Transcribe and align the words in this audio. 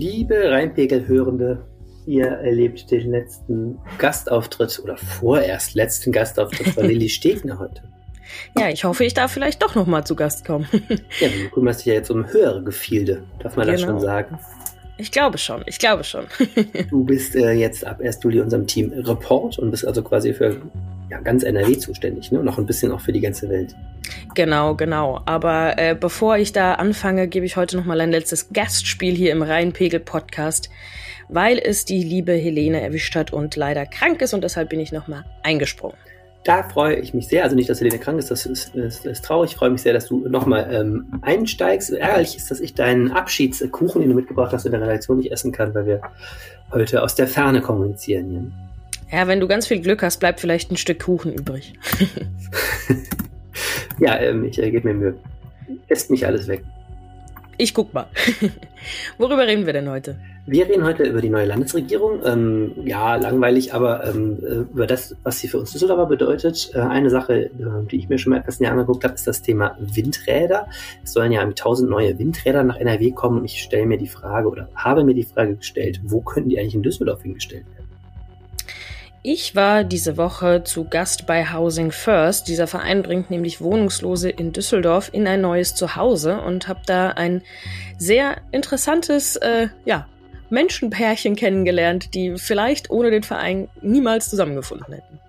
Liebe 0.00 0.48
Rheinpegel-Hörende, 0.52 1.66
ihr 2.06 2.26
erlebt 2.26 2.88
den 2.88 3.10
letzten 3.10 3.80
Gastauftritt 3.98 4.78
oder 4.78 4.96
vorerst 4.96 5.74
letzten 5.74 6.12
Gastauftritt 6.12 6.68
von 6.68 6.84
Lilly 6.86 7.08
Stegner 7.08 7.58
heute. 7.58 7.82
Ja, 8.56 8.68
ich 8.68 8.84
hoffe, 8.84 9.04
ich 9.04 9.14
darf 9.14 9.32
vielleicht 9.32 9.60
doch 9.60 9.74
noch 9.74 9.88
mal 9.88 10.04
zu 10.04 10.14
Gast 10.14 10.44
kommen. 10.44 10.68
ja, 11.18 11.26
du 11.26 11.50
kümmerst 11.52 11.80
dich 11.80 11.86
ja 11.86 11.94
jetzt 11.94 12.12
um 12.12 12.32
höhere 12.32 12.62
Gefilde, 12.62 13.24
darf 13.40 13.56
man 13.56 13.66
genau. 13.66 13.76
das 13.76 13.86
schon 13.86 13.98
sagen? 13.98 14.38
Ich 14.98 15.10
glaube 15.10 15.36
schon, 15.36 15.64
ich 15.66 15.80
glaube 15.80 16.04
schon. 16.04 16.26
du 16.90 17.02
bist 17.02 17.34
äh, 17.34 17.50
jetzt 17.54 17.84
ab 17.84 18.00
1. 18.00 18.20
Juli 18.22 18.40
unserem 18.40 18.68
Team 18.68 18.92
Report 18.92 19.58
und 19.58 19.72
bist 19.72 19.84
also 19.84 20.04
quasi 20.04 20.32
für 20.32 20.62
ja, 21.10 21.20
ganz 21.20 21.42
NRW 21.42 21.78
zuständig, 21.78 22.30
ne? 22.32 22.40
Und 22.40 22.44
noch 22.44 22.58
ein 22.58 22.66
bisschen 22.66 22.92
auch 22.92 23.00
für 23.00 23.12
die 23.12 23.20
ganze 23.20 23.48
Welt. 23.48 23.74
Genau, 24.34 24.74
genau. 24.74 25.20
Aber 25.26 25.78
äh, 25.78 25.96
bevor 25.98 26.38
ich 26.38 26.52
da 26.52 26.74
anfange, 26.74 27.28
gebe 27.28 27.46
ich 27.46 27.56
heute 27.56 27.76
noch 27.76 27.84
mal 27.84 28.00
ein 28.00 28.10
letztes 28.10 28.52
Gastspiel 28.52 29.14
hier 29.14 29.32
im 29.32 29.42
Rheinpegel-Podcast, 29.42 30.70
weil 31.28 31.58
es 31.58 31.84
die 31.84 32.02
liebe 32.02 32.32
Helene 32.32 32.80
erwischt 32.80 33.14
hat 33.16 33.32
und 33.32 33.56
leider 33.56 33.86
krank 33.86 34.22
ist 34.22 34.34
und 34.34 34.44
deshalb 34.44 34.70
bin 34.70 34.80
ich 34.80 34.92
noch 34.92 35.08
mal 35.08 35.24
eingesprungen. 35.42 35.96
Da 36.44 36.62
freue 36.62 36.96
ich 36.96 37.12
mich 37.12 37.28
sehr. 37.28 37.44
Also 37.44 37.56
nicht, 37.56 37.68
dass 37.68 37.80
Helene 37.80 37.98
krank 37.98 38.18
ist, 38.18 38.30
das 38.30 38.46
ist, 38.46 38.74
ist, 38.74 39.04
ist 39.04 39.24
traurig. 39.24 39.50
Ich 39.50 39.56
freue 39.56 39.70
mich 39.70 39.82
sehr, 39.82 39.92
dass 39.92 40.06
du 40.06 40.28
nochmal 40.28 40.68
ähm, 40.72 41.20
einsteigst. 41.20 41.90
Ärgerlich 41.92 42.36
ist, 42.36 42.50
dass 42.50 42.60
ich 42.60 42.74
deinen 42.74 43.10
Abschiedskuchen, 43.10 44.00
den 44.00 44.10
du 44.10 44.16
mitgebracht 44.16 44.52
hast, 44.52 44.64
in 44.64 44.72
der 44.72 44.80
Redaktion 44.80 45.18
nicht 45.18 45.32
essen 45.32 45.52
kann, 45.52 45.74
weil 45.74 45.86
wir 45.86 46.00
heute 46.72 47.02
aus 47.02 47.14
der 47.14 47.26
Ferne 47.26 47.60
kommunizieren. 47.60 48.32
Jan. 48.32 48.67
Ja, 49.10 49.26
wenn 49.26 49.40
du 49.40 49.48
ganz 49.48 49.66
viel 49.66 49.80
Glück 49.80 50.02
hast, 50.02 50.18
bleibt 50.18 50.40
vielleicht 50.40 50.70
ein 50.70 50.76
Stück 50.76 51.02
Kuchen 51.02 51.32
übrig. 51.32 51.72
ja, 53.98 54.18
ähm, 54.18 54.44
ich 54.44 54.58
äh, 54.58 54.70
gebe 54.70 54.88
mir 54.88 54.94
Mühe. 54.94 55.14
Esst 55.88 56.10
nicht 56.10 56.26
alles 56.26 56.46
weg. 56.46 56.62
Ich 57.56 57.74
guck 57.74 57.92
mal. 57.92 58.06
Worüber 59.18 59.46
reden 59.46 59.66
wir 59.66 59.72
denn 59.72 59.90
heute? 59.90 60.20
Wir 60.46 60.66
reden 60.66 60.84
heute 60.84 61.02
über 61.02 61.20
die 61.20 61.28
neue 61.28 61.46
Landesregierung. 61.46 62.20
Ähm, 62.24 62.72
ja, 62.84 63.16
langweilig, 63.16 63.74
aber 63.74 64.06
ähm, 64.06 64.38
äh, 64.42 64.54
über 64.72 64.86
das, 64.86 65.16
was 65.24 65.40
sie 65.40 65.48
für 65.48 65.58
uns 65.58 65.72
Düsseldorfer 65.72 66.06
bedeutet. 66.06 66.70
Äh, 66.74 66.80
eine 66.80 67.10
Sache, 67.10 67.46
äh, 67.46 67.50
die 67.90 67.96
ich 67.96 68.08
mir 68.08 68.18
schon 68.18 68.30
mal 68.30 68.38
etwas 68.38 68.60
näher 68.60 68.72
angeguckt 68.72 69.04
habe, 69.04 69.14
ist 69.14 69.26
das 69.26 69.42
Thema 69.42 69.76
Windräder. 69.80 70.68
Es 71.02 71.12
sollen 71.12 71.32
ja 71.32 71.44
tausend 71.52 71.90
neue 71.90 72.18
Windräder 72.18 72.62
nach 72.62 72.76
NRW 72.76 73.10
kommen 73.10 73.40
und 73.40 73.44
ich 73.46 73.62
stelle 73.62 73.86
mir 73.86 73.98
die 73.98 74.06
Frage 74.06 74.48
oder 74.48 74.68
habe 74.74 75.02
mir 75.02 75.14
die 75.14 75.24
Frage 75.24 75.56
gestellt, 75.56 76.00
wo 76.04 76.20
könnten 76.20 76.50
die 76.50 76.58
eigentlich 76.58 76.76
in 76.76 76.82
Düsseldorf 76.82 77.22
hingestellt 77.22 77.66
werden? 77.74 77.87
Ich 79.22 79.56
war 79.56 79.82
diese 79.82 80.16
Woche 80.16 80.62
zu 80.62 80.84
Gast 80.84 81.26
bei 81.26 81.52
Housing 81.52 81.90
First. 81.90 82.46
Dieser 82.46 82.68
Verein 82.68 83.02
bringt 83.02 83.30
nämlich 83.30 83.60
Wohnungslose 83.60 84.30
in 84.30 84.52
Düsseldorf 84.52 85.10
in 85.12 85.26
ein 85.26 85.40
neues 85.40 85.74
Zuhause 85.74 86.40
und 86.40 86.68
habe 86.68 86.80
da 86.86 87.10
ein 87.10 87.42
sehr 87.98 88.36
interessantes, 88.52 89.34
äh, 89.36 89.68
ja, 89.84 90.06
Menschenpärchen 90.50 91.36
kennengelernt, 91.36 92.14
die 92.14 92.36
vielleicht 92.38 92.90
ohne 92.90 93.10
den 93.10 93.22
Verein 93.22 93.68
niemals 93.82 94.30
zusammengefunden 94.30 94.94
hätten. 94.94 95.20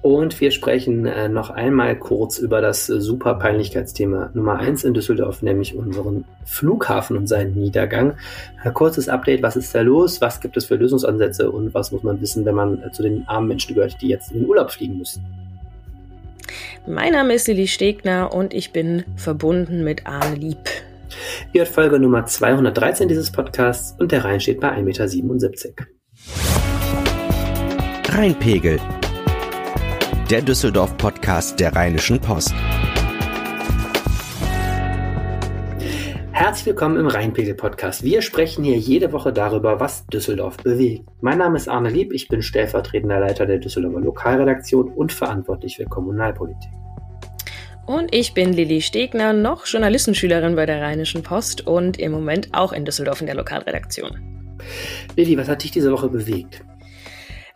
Und 0.00 0.40
wir 0.40 0.52
sprechen 0.52 1.06
äh, 1.06 1.28
noch 1.28 1.50
einmal 1.50 1.96
kurz 1.98 2.38
über 2.38 2.60
das 2.60 2.88
äh, 2.88 3.00
super 3.00 3.34
Peinlichkeitsthema 3.34 4.30
Nummer 4.32 4.58
1 4.58 4.84
in 4.84 4.94
Düsseldorf, 4.94 5.42
nämlich 5.42 5.74
unseren 5.74 6.24
Flughafen 6.44 7.16
und 7.16 7.26
seinen 7.26 7.54
Niedergang. 7.54 8.14
Ein 8.62 8.74
kurzes 8.74 9.08
Update, 9.08 9.42
was 9.42 9.56
ist 9.56 9.74
da 9.74 9.80
los, 9.80 10.20
was 10.20 10.40
gibt 10.40 10.56
es 10.56 10.66
für 10.66 10.76
Lösungsansätze 10.76 11.50
und 11.50 11.74
was 11.74 11.90
muss 11.90 12.04
man 12.04 12.20
wissen, 12.20 12.44
wenn 12.44 12.54
man 12.54 12.80
äh, 12.80 12.92
zu 12.92 13.02
den 13.02 13.26
armen 13.26 13.48
Menschen 13.48 13.74
gehört, 13.74 14.00
die 14.00 14.08
jetzt 14.08 14.30
in 14.30 14.40
den 14.40 14.48
Urlaub 14.48 14.70
fliegen 14.70 14.98
müssen. 14.98 15.24
Mein 16.86 17.12
Name 17.12 17.34
ist 17.34 17.48
Lili 17.48 17.66
Stegner 17.66 18.32
und 18.32 18.54
ich 18.54 18.72
bin 18.72 19.04
verbunden 19.16 19.82
mit 19.82 20.06
Arne 20.06 20.36
Lieb. 20.36 20.58
Ihr 21.52 21.62
hört 21.62 21.74
Folge 21.74 21.98
Nummer 21.98 22.24
213 22.24 23.08
dieses 23.08 23.32
Podcasts 23.32 23.96
und 23.98 24.12
der 24.12 24.24
Rhein 24.24 24.38
steht 24.38 24.60
bei 24.60 24.68
1,77 24.68 25.24
Meter. 25.24 25.86
Rheinpegel 28.10 28.78
der 30.30 30.42
Düsseldorf-Podcast 30.42 31.58
der 31.58 31.74
Rheinischen 31.74 32.20
Post. 32.20 32.54
Herzlich 36.32 36.66
willkommen 36.66 36.98
im 36.98 37.06
Rheinpegel-Podcast. 37.06 38.02
Wir 38.02 38.20
sprechen 38.20 38.62
hier 38.62 38.76
jede 38.76 39.12
Woche 39.12 39.32
darüber, 39.32 39.80
was 39.80 40.06
Düsseldorf 40.08 40.58
bewegt. 40.58 41.06
Mein 41.22 41.38
Name 41.38 41.56
ist 41.56 41.66
Arne 41.66 41.88
Lieb, 41.88 42.12
ich 42.12 42.28
bin 42.28 42.42
stellvertretender 42.42 43.20
Leiter 43.20 43.46
der 43.46 43.56
Düsseldorfer 43.56 44.00
Lokalredaktion 44.00 44.90
und 44.90 45.12
verantwortlich 45.12 45.76
für 45.76 45.86
Kommunalpolitik. 45.86 46.72
Und 47.86 48.14
ich 48.14 48.34
bin 48.34 48.52
Lilly 48.52 48.82
Stegner, 48.82 49.32
noch 49.32 49.64
Journalistenschülerin 49.64 50.56
bei 50.56 50.66
der 50.66 50.82
Rheinischen 50.82 51.22
Post 51.22 51.66
und 51.66 51.98
im 51.98 52.12
Moment 52.12 52.50
auch 52.52 52.74
in 52.74 52.84
Düsseldorf 52.84 53.22
in 53.22 53.26
der 53.28 53.36
Lokalredaktion. 53.36 54.58
Lilly, 55.16 55.38
was 55.38 55.48
hat 55.48 55.64
dich 55.64 55.70
diese 55.70 55.90
Woche 55.90 56.10
bewegt? 56.10 56.62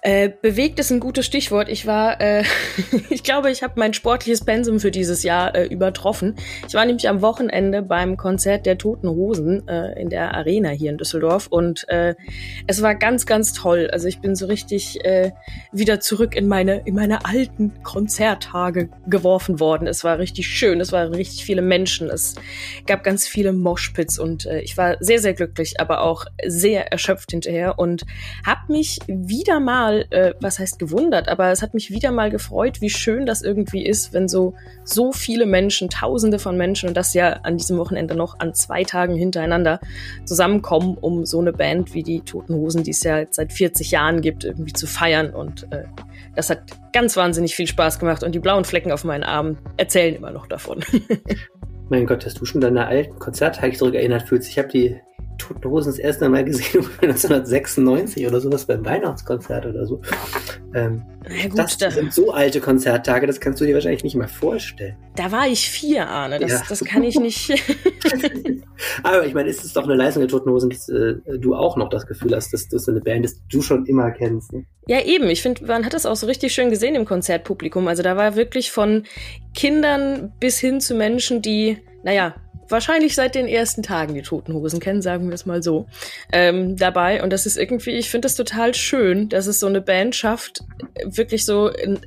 Äh, 0.04 0.30
bewegt 0.42 0.80
ist 0.80 0.90
ein 0.90 0.98
gutes 0.98 1.24
Stichwort. 1.26 1.68
Ich 1.68 1.86
war, 1.86 2.20
äh, 2.20 2.42
ich 3.08 3.22
glaube, 3.22 3.52
ich 3.52 3.62
habe 3.62 3.74
mein 3.76 3.94
sportliches 3.94 4.44
Pensum 4.44 4.80
für 4.80 4.90
dieses 4.90 5.22
Jahr 5.22 5.54
äh, 5.54 5.66
übertroffen. 5.66 6.34
Ich 6.66 6.74
war 6.74 6.84
nämlich 6.84 7.08
am 7.08 7.22
Wochenende 7.22 7.82
beim 7.82 8.16
Konzert 8.16 8.66
der 8.66 8.78
Toten 8.78 9.08
Hosen 9.08 9.68
äh, 9.68 10.00
in 10.00 10.10
der 10.10 10.34
Arena 10.34 10.70
hier 10.70 10.90
in 10.90 10.98
Düsseldorf 10.98 11.46
und 11.46 11.88
äh, 11.88 12.16
es 12.66 12.82
war 12.82 12.96
ganz, 12.96 13.26
ganz 13.26 13.52
toll. 13.52 13.90
Also 13.92 14.08
ich 14.08 14.18
bin 14.18 14.34
so 14.34 14.46
richtig 14.46 15.04
äh, 15.04 15.30
wieder 15.70 16.00
zurück 16.00 16.34
in 16.34 16.48
meine 16.48 16.82
in 16.84 16.96
meine 16.96 17.24
alten 17.24 17.80
Konzerttage 17.84 18.88
geworfen 19.06 19.60
worden. 19.60 19.86
Es 19.86 20.02
war 20.02 20.19
richtig 20.19 20.48
schön. 20.48 20.80
Es 20.80 20.90
waren 20.90 21.14
richtig 21.14 21.44
viele 21.44 21.62
Menschen. 21.62 22.10
Es 22.10 22.34
gab 22.88 23.04
ganz 23.04 23.28
viele 23.28 23.52
Moshpits 23.52 24.19
und 24.19 24.46
äh, 24.46 24.62
ich 24.62 24.76
war 24.76 24.96
sehr, 24.98 25.20
sehr 25.20 25.34
glücklich, 25.34 25.78
aber 25.78 26.00
auch 26.02 26.24
sehr 26.44 26.90
erschöpft 26.90 27.30
hinterher 27.30 27.78
und 27.78 28.04
habe 28.44 28.72
mich 28.72 28.98
wieder 29.06 29.60
mal 29.60 29.91
mal, 29.92 30.06
äh, 30.10 30.34
was 30.41 30.58
heißt 30.58 30.78
gewundert, 30.78 31.28
aber 31.28 31.50
es 31.50 31.62
hat 31.62 31.75
mich 31.75 31.91
wieder 31.91 32.10
mal 32.10 32.30
gefreut, 32.30 32.80
wie 32.80 32.91
schön 32.91 33.26
das 33.26 33.42
irgendwie 33.42 33.84
ist, 33.84 34.12
wenn 34.12 34.28
so, 34.28 34.54
so 34.84 35.12
viele 35.12 35.47
Menschen, 35.47 35.88
tausende 35.88 36.38
von 36.38 36.56
Menschen 36.56 36.88
und 36.88 36.97
das 36.97 37.14
ja 37.14 37.41
an 37.42 37.56
diesem 37.56 37.78
Wochenende 37.78 38.14
noch 38.14 38.38
an 38.41 38.54
zwei 38.54 38.84
Tagen 38.84 39.14
hintereinander 39.14 39.81
zusammenkommen, 40.25 40.97
um 41.00 41.25
so 41.26 41.41
eine 41.41 41.52
Band 41.52 41.94
wie 41.94 42.02
die 42.02 42.20
Toten 42.20 42.54
Hosen, 42.54 42.82
die 42.82 42.91
es 42.91 43.02
ja 43.02 43.25
seit 43.31 43.52
40 43.52 43.91
Jahren 43.91 44.20
gibt, 44.20 44.44
irgendwie 44.44 44.72
zu 44.72 44.86
feiern 44.86 45.31
und 45.31 45.70
äh, 45.72 45.84
das 46.34 46.50
hat 46.50 46.62
ganz 46.92 47.16
wahnsinnig 47.16 47.54
viel 47.54 47.66
Spaß 47.66 47.98
gemacht 47.98 48.22
und 48.22 48.34
die 48.34 48.38
blauen 48.38 48.64
Flecken 48.64 48.92
auf 48.92 49.04
meinen 49.04 49.25
Armen 49.25 49.58
erzählen 49.76 50.14
immer 50.14 50.31
noch 50.31 50.47
davon. 50.47 50.82
mein 51.91 52.06
Gott, 52.06 52.25
hast 52.25 52.41
du 52.41 52.44
schon 52.44 52.60
deine 52.60 52.86
alten 52.86 53.19
Konzerttage 53.19 53.76
zurückerinnert 53.76 54.22
fühlst. 54.22 54.48
Ich 54.48 54.58
habe 54.58 54.69
die 54.69 54.98
Toten 55.38 55.75
das 55.75 55.98
erste 55.98 56.28
Mal 56.28 56.44
gesehen 56.44 56.84
1996 57.00 58.26
oder 58.26 58.41
sowas 58.41 58.65
beim 58.65 58.84
Weihnachtskonzert 58.84 59.66
oder 59.66 59.87
so. 59.87 60.00
Ähm, 60.75 61.03
gut, 61.48 61.59
das, 61.59 61.76
das 61.76 61.94
sind 61.94 62.12
so 62.12 62.32
alte 62.32 62.60
Konzerttage, 62.60 63.26
das 63.26 63.41
kannst 63.41 63.60
du 63.60 63.66
dir 63.66 63.75
wahrscheinlich 63.75 64.04
nicht 64.04 64.16
mal 64.16 64.28
vorstellen. 64.28 64.97
Da 65.16 65.31
war 65.31 65.47
ich 65.47 65.69
vier, 65.69 66.09
Arne. 66.09 66.38
Das, 66.38 66.50
ja. 66.50 66.62
das 66.69 66.84
kann 66.84 67.03
ich 67.03 67.19
nicht. 67.19 67.50
Aber 69.03 69.26
ich 69.26 69.34
meine, 69.34 69.48
ist 69.48 69.65
es 69.65 69.72
doch 69.72 69.84
eine 69.84 69.94
Leistung 69.94 70.22
der 70.22 70.28
Toten 70.28 70.50
Hosen, 70.50 70.70
dass 70.70 70.88
äh, 70.88 71.16
du 71.38 71.54
auch 71.54 71.76
noch 71.76 71.88
das 71.88 72.06
Gefühl 72.06 72.34
hast, 72.34 72.53
dass 72.53 72.69
das 72.69 72.88
eine 72.88 73.00
Band 73.00 73.25
ist, 73.25 73.41
die 73.41 73.56
du 73.56 73.62
schon 73.62 73.84
immer 73.87 74.10
kennst. 74.10 74.53
Ne? 74.53 74.64
Ja, 74.87 75.04
eben. 75.04 75.28
Ich 75.28 75.43
finde, 75.43 75.66
man 75.66 75.84
hat 75.84 75.94
das 75.94 76.06
auch 76.06 76.16
so 76.16 76.26
richtig 76.26 76.53
schön 76.53 76.70
gesehen 76.70 76.94
im 76.94 77.04
Konzertpublikum. 77.04 77.87
Also 77.88 78.03
da 78.03 78.16
war 78.16 78.37
wirklich 78.37 78.72
von 78.72 79.04
Kindern 79.54 80.32
bis 80.41 80.59
hin 80.59 80.81
zu 80.81 80.94
Menschen, 80.94 81.43
die, 81.43 81.78
naja, 82.03 82.34
wahrscheinlich 82.72 83.14
seit 83.14 83.34
den 83.34 83.46
ersten 83.46 83.82
Tagen 83.82 84.14
die 84.14 84.22
Toten 84.22 84.54
Hosen 84.54 84.80
kennen, 84.80 85.02
sagen 85.02 85.28
wir 85.28 85.34
es 85.34 85.46
mal 85.46 85.62
so, 85.62 85.86
ähm, 86.32 86.76
dabei. 86.76 87.22
Und 87.22 87.32
das 87.32 87.46
ist 87.46 87.56
irgendwie, 87.56 87.92
ich 87.92 88.10
finde 88.10 88.26
das 88.26 88.34
total 88.34 88.74
schön, 88.74 89.28
dass 89.28 89.46
es 89.46 89.60
so 89.60 89.66
eine 89.66 89.80
Band 89.80 90.14
schafft, 90.14 90.64
wirklich 91.04 91.44
so 91.44 91.68
in, 91.68 92.00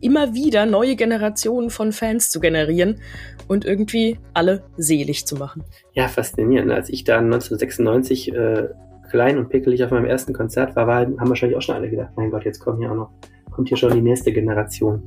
immer 0.00 0.34
wieder 0.34 0.66
neue 0.66 0.96
Generationen 0.96 1.70
von 1.70 1.92
Fans 1.92 2.30
zu 2.30 2.40
generieren 2.40 3.00
und 3.48 3.64
irgendwie 3.64 4.18
alle 4.34 4.62
selig 4.76 5.26
zu 5.26 5.36
machen. 5.36 5.64
Ja, 5.92 6.08
faszinierend. 6.08 6.72
Als 6.72 6.88
ich 6.88 7.04
da 7.04 7.18
1996 7.18 8.32
äh, 8.32 8.68
klein 9.10 9.38
und 9.38 9.48
pickelig 9.48 9.84
auf 9.84 9.90
meinem 9.90 10.06
ersten 10.06 10.32
Konzert 10.32 10.74
war, 10.74 10.86
war, 10.86 11.00
haben 11.00 11.28
wahrscheinlich 11.28 11.56
auch 11.56 11.62
schon 11.62 11.76
alle 11.76 11.90
gedacht, 11.90 12.12
mein 12.16 12.30
Gott, 12.30 12.44
jetzt 12.44 12.60
kommt 12.60 12.78
hier 12.78 12.90
auch 12.90 12.96
noch, 12.96 13.10
kommt 13.50 13.68
hier 13.68 13.76
schon 13.76 13.92
die 13.92 14.02
nächste 14.02 14.32
Generation. 14.32 15.02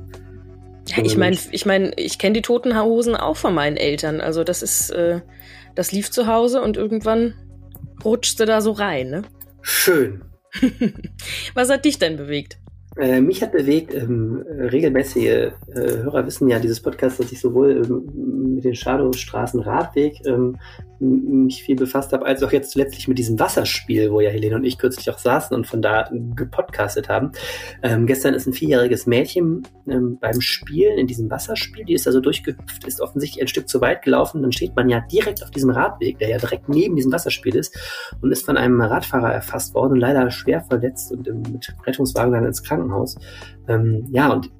Ja, 0.96 1.04
ich 1.04 1.16
meine, 1.16 1.36
ich 1.50 1.66
meine, 1.66 1.92
ich 1.96 2.18
kenne 2.18 2.34
die 2.34 2.42
toten 2.42 2.78
Hosen 2.80 3.14
auch 3.16 3.36
von 3.36 3.54
meinen 3.54 3.76
Eltern. 3.76 4.20
Also 4.20 4.44
das 4.44 4.62
ist, 4.62 4.90
äh, 4.90 5.20
das 5.74 5.92
lief 5.92 6.10
zu 6.10 6.26
Hause 6.26 6.62
und 6.62 6.76
irgendwann 6.76 7.34
rutschte 8.04 8.46
da 8.46 8.60
so 8.60 8.72
rein, 8.72 9.10
ne? 9.10 9.22
Schön. 9.62 10.24
Was 11.54 11.70
hat 11.70 11.84
dich 11.84 11.98
denn 11.98 12.16
bewegt? 12.16 12.58
Äh, 12.98 13.20
mich 13.20 13.42
hat 13.42 13.52
bewegt, 13.52 13.94
ähm, 13.94 14.42
regelmäßige 14.48 15.24
äh, 15.26 15.52
Hörer 15.74 16.26
wissen 16.26 16.48
ja 16.48 16.58
dieses 16.58 16.80
Podcast, 16.80 17.20
dass 17.20 17.30
ich 17.30 17.40
sowohl 17.40 17.82
ähm, 17.84 18.54
mit 18.54 18.64
den 18.64 18.74
Shadowstraßen 18.74 19.60
Radweg 19.60 20.24
ähm, 20.26 20.56
mich 20.98 21.62
viel 21.62 21.76
befasst 21.76 22.12
habe, 22.12 22.24
als 22.24 22.42
auch 22.42 22.52
jetzt 22.52 22.74
letztlich 22.74 23.06
mit 23.06 23.18
diesem 23.18 23.38
Wasserspiel, 23.38 24.10
wo 24.10 24.20
ja 24.20 24.30
Helene 24.30 24.56
und 24.56 24.64
ich 24.64 24.78
kürzlich 24.78 25.10
auch 25.10 25.18
saßen 25.18 25.54
und 25.54 25.66
von 25.66 25.82
da 25.82 26.08
gepodcastet 26.34 27.08
haben. 27.08 27.32
Ähm, 27.82 28.06
gestern 28.06 28.34
ist 28.34 28.46
ein 28.46 28.54
vierjähriges 28.54 29.06
Mädchen 29.06 29.66
ähm, 29.88 30.18
beim 30.18 30.40
Spielen 30.40 30.98
in 30.98 31.06
diesem 31.06 31.30
Wasserspiel, 31.30 31.84
die 31.84 31.94
ist 31.94 32.06
also 32.06 32.20
durchgehüpft, 32.20 32.86
ist 32.86 33.00
offensichtlich 33.00 33.42
ein 33.42 33.48
Stück 33.48 33.68
zu 33.68 33.80
weit 33.80 34.02
gelaufen, 34.02 34.42
dann 34.42 34.52
steht 34.52 34.74
man 34.74 34.88
ja 34.88 35.00
direkt 35.00 35.42
auf 35.42 35.50
diesem 35.50 35.70
Radweg, 35.70 36.18
der 36.18 36.30
ja 36.30 36.38
direkt 36.38 36.68
neben 36.68 36.96
diesem 36.96 37.12
Wasserspiel 37.12 37.56
ist 37.56 37.76
und 38.22 38.32
ist 38.32 38.46
von 38.46 38.56
einem 38.56 38.80
Radfahrer 38.80 39.32
erfasst 39.32 39.74
worden 39.74 39.92
und 39.92 40.00
leider 40.00 40.30
schwer 40.30 40.62
verletzt 40.62 41.12
und 41.12 41.26
mit 41.52 41.74
Rettungswagen 41.86 42.32
dann 42.32 42.46
ins 42.46 42.62
Krankenhaus. 42.62 42.85
Ähm, 43.68 44.06
ja, 44.10 44.32
und 44.32 44.50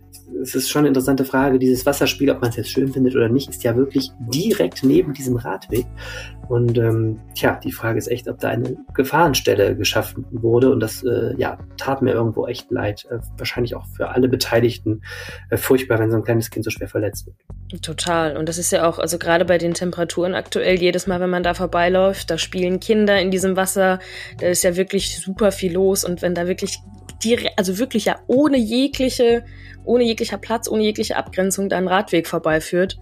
es 0.43 0.55
ist 0.55 0.69
schon 0.69 0.81
eine 0.81 0.89
interessante 0.89 1.25
Frage. 1.25 1.59
Dieses 1.59 1.87
Wasserspiel, 1.87 2.31
ob 2.31 2.41
man 2.41 2.51
es 2.51 2.57
jetzt 2.57 2.71
schön 2.71 2.93
findet 2.93 3.15
oder 3.15 3.29
nicht, 3.29 3.49
ist 3.49 3.63
ja 3.63 3.77
wirklich 3.77 4.11
direkt 4.33 4.83
neben 4.83 5.13
diesem 5.13 5.37
Radweg. 5.37 5.87
Und 6.49 6.79
ähm, 6.79 7.21
tja, 7.35 7.59
die 7.63 7.73
Frage 7.73 7.99
ist 7.99 8.09
echt, 8.09 8.29
ob 8.29 8.39
da 8.39 8.49
eine 8.49 8.77
Gefahrenstelle 8.95 9.77
geschaffen 9.77 10.25
wurde. 10.31 10.71
Und 10.71 10.81
das 10.81 11.03
äh, 11.03 11.35
ja, 11.37 11.59
tat 11.77 12.03
mir 12.03 12.13
irgendwo 12.13 12.47
echt 12.47 12.71
leid. 12.71 13.07
Äh, 13.11 13.19
wahrscheinlich 13.37 13.75
auch 13.75 13.87
für 13.97 14.09
alle 14.09 14.29
Beteiligten 14.29 15.03
äh, 15.51 15.57
furchtbar, 15.57 15.99
wenn 15.99 16.11
so 16.11 16.17
ein 16.17 16.25
kleines 16.25 16.51
Kind 16.51 16.65
so 16.65 16.71
schwer 16.71 16.89
verletzt 16.89 17.27
wird. 17.27 17.83
Total. 17.83 18.37
Und 18.37 18.49
das 18.49 18.59
ist 18.59 18.71
ja 18.71 18.89
auch, 18.89 18.99
also 18.99 19.19
gerade 19.19 19.45
bei 19.45 19.59
den 19.59 19.75
Temperaturen 19.75 20.35
aktuell, 20.35 20.79
jedes 20.81 21.07
Mal, 21.07 21.21
wenn 21.21 21.31
man 21.31 21.43
da 21.43 21.55
vorbeiläuft, 21.55 22.31
da 22.31 22.39
spielen 22.39 22.79
Kinder 22.79 23.21
in 23.21 23.31
diesem 23.31 23.57
Wasser, 23.57 23.99
da 24.39 24.47
ist 24.47 24.63
ja 24.63 24.77
wirklich 24.77 25.21
super 25.21 25.51
viel 25.51 25.73
los. 25.73 26.05
Und 26.05 26.23
wenn 26.23 26.35
da 26.35 26.47
wirklich 26.47 26.79
direkt, 27.25 27.59
also 27.59 27.79
wirklich 27.79 28.07
ja 28.07 28.21
ohne 28.27 28.59
jegliche 28.59 29.45
ohne 29.87 30.05
jeglicher 30.05 30.39
Platz, 30.39 30.69
ohne 30.69 30.83
jegliche 30.83 31.17
Abgrenzung 31.17 31.69
deinen 31.69 31.89
Radweg 31.89 32.27
vorbeiführt. 32.27 32.99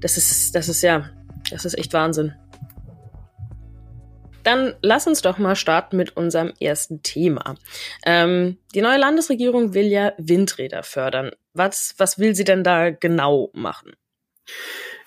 Das 0.00 0.16
ist, 0.16 0.54
das 0.54 0.68
ist 0.68 0.82
ja, 0.82 1.10
das 1.50 1.64
ist 1.64 1.76
echt 1.76 1.92
Wahnsinn. 1.92 2.34
Dann 4.42 4.74
lass 4.80 5.06
uns 5.06 5.20
doch 5.20 5.36
mal 5.36 5.56
starten 5.56 5.96
mit 5.96 6.16
unserem 6.16 6.52
ersten 6.60 7.02
Thema. 7.02 7.56
Ähm, 8.06 8.56
die 8.74 8.80
neue 8.80 8.98
Landesregierung 8.98 9.74
will 9.74 9.86
ja 9.86 10.12
Windräder 10.16 10.82
fördern. 10.82 11.32
Was, 11.52 11.94
was 11.98 12.18
will 12.18 12.34
sie 12.34 12.44
denn 12.44 12.64
da 12.64 12.90
genau 12.90 13.50
machen? 13.52 13.92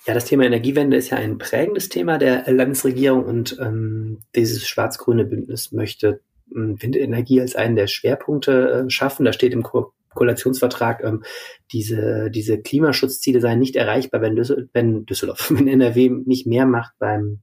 Ja, 0.06 0.14
das 0.14 0.26
Thema 0.26 0.44
Energiewende 0.44 0.96
ist 0.96 1.10
ja 1.10 1.16
ein 1.16 1.38
prägendes 1.38 1.88
Thema 1.88 2.18
der 2.18 2.44
Landesregierung 2.46 3.24
und 3.24 3.56
ähm, 3.58 4.20
dieses 4.36 4.68
schwarz-grüne 4.68 5.24
Bündnis 5.24 5.72
möchte 5.72 6.20
Windenergie 6.46 7.40
als 7.40 7.56
einen 7.56 7.76
der 7.76 7.86
Schwerpunkte 7.86 8.84
äh, 8.86 8.90
schaffen. 8.90 9.24
Da 9.24 9.32
steht 9.32 9.52
im 9.52 9.62
Ko 9.62 9.92
Koalitionsvertrag, 10.14 11.02
ähm, 11.02 11.24
diese, 11.72 12.30
diese 12.30 12.62
Klimaschutzziele 12.62 13.40
seien 13.40 13.58
nicht 13.58 13.74
erreichbar, 13.74 14.22
wenn, 14.22 14.36
Düssel 14.36 14.70
wenn 14.72 15.04
Düsseldorf, 15.06 15.50
wenn 15.54 15.66
NRW 15.66 16.10
nicht 16.24 16.46
mehr 16.46 16.66
macht 16.66 16.94
beim, 16.98 17.40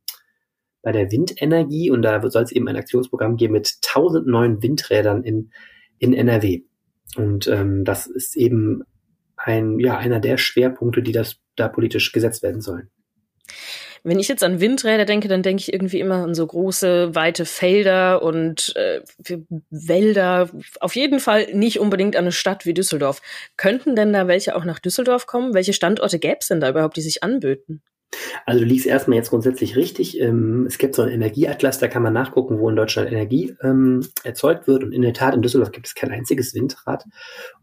bei 0.81 0.91
der 0.91 1.11
Windenergie. 1.11 1.91
Und 1.91 2.01
da 2.01 2.27
soll 2.29 2.43
es 2.43 2.51
eben 2.51 2.67
ein 2.69 2.77
Aktionsprogramm 2.77 3.35
geben 3.35 3.53
mit 3.53 3.79
1000 3.85 4.25
neuen 4.25 4.63
Windrädern 4.63 5.23
in, 5.23 5.51
in 5.99 6.13
NRW. 6.13 6.63
Und 7.17 7.47
ähm, 7.47 7.83
das 7.83 8.07
ist 8.07 8.37
eben 8.37 8.83
ein, 9.35 9.79
ja, 9.79 9.97
einer 9.97 10.19
der 10.19 10.37
Schwerpunkte, 10.37 11.01
die 11.01 11.11
das 11.11 11.37
da 11.55 11.67
politisch 11.67 12.11
gesetzt 12.11 12.41
werden 12.41 12.61
sollen. 12.61 12.89
Wenn 14.03 14.19
ich 14.19 14.27
jetzt 14.27 14.43
an 14.43 14.59
Windräder 14.59 15.05
denke, 15.05 15.27
dann 15.27 15.43
denke 15.43 15.61
ich 15.61 15.73
irgendwie 15.73 15.99
immer 15.99 16.23
an 16.23 16.33
so 16.33 16.47
große, 16.47 17.13
weite 17.13 17.45
Felder 17.45 18.23
und 18.23 18.75
äh, 18.75 19.01
Wälder. 19.69 20.49
Auf 20.79 20.95
jeden 20.95 21.19
Fall 21.19 21.53
nicht 21.53 21.79
unbedingt 21.79 22.15
an 22.15 22.23
eine 22.23 22.31
Stadt 22.31 22.65
wie 22.65 22.73
Düsseldorf. 22.73 23.21
Könnten 23.57 23.95
denn 23.95 24.11
da 24.11 24.27
welche 24.27 24.55
auch 24.55 24.65
nach 24.65 24.79
Düsseldorf 24.79 25.27
kommen? 25.27 25.53
Welche 25.53 25.73
Standorte 25.73 26.17
gäbe 26.17 26.37
es 26.39 26.47
denn 26.47 26.59
da 26.59 26.69
überhaupt, 26.69 26.97
die 26.97 27.01
sich 27.01 27.23
anböten? 27.23 27.83
Also 28.45 28.59
du 28.59 28.65
liegst 28.65 28.85
erstmal 28.85 29.17
jetzt 29.17 29.29
grundsätzlich 29.29 29.75
richtig. 29.75 30.19
Ähm, 30.19 30.65
es 30.67 30.77
gibt 30.77 30.95
so 30.95 31.01
einen 31.01 31.11
Energieatlas, 31.11 31.79
da 31.79 31.87
kann 31.87 32.03
man 32.03 32.13
nachgucken, 32.13 32.59
wo 32.59 32.69
in 32.69 32.75
Deutschland 32.75 33.09
Energie 33.09 33.55
ähm, 33.61 34.05
erzeugt 34.23 34.67
wird. 34.67 34.83
Und 34.83 34.91
in 34.91 35.01
der 35.01 35.13
Tat, 35.13 35.33
in 35.33 35.41
Düsseldorf 35.41 35.71
gibt 35.71 35.87
es 35.87 35.95
kein 35.95 36.11
einziges 36.11 36.53
Windrad. 36.53 37.05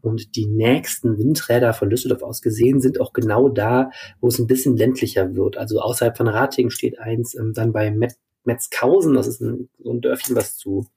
Und 0.01 0.35
die 0.35 0.47
nächsten 0.47 1.17
Windräder 1.17 1.73
von 1.73 1.89
Düsseldorf 1.89 2.23
aus 2.23 2.41
gesehen 2.41 2.81
sind 2.81 2.99
auch 2.99 3.13
genau 3.13 3.49
da, 3.49 3.91
wo 4.21 4.27
es 4.27 4.39
ein 4.39 4.47
bisschen 4.47 4.75
ländlicher 4.75 5.35
wird. 5.35 5.57
Also 5.57 5.81
außerhalb 5.81 6.17
von 6.17 6.27
Ratingen 6.27 6.71
steht 6.71 6.99
eins, 6.99 7.35
ähm, 7.35 7.53
dann 7.53 7.71
bei 7.71 7.91
Met 7.91 8.15
Metzkausen, 8.45 9.13
das 9.13 9.27
ist 9.27 9.41
ein, 9.41 9.69
so 9.79 9.91
ein 9.91 10.01
Dörfchen, 10.01 10.35
was 10.35 10.55
zu 10.55 10.87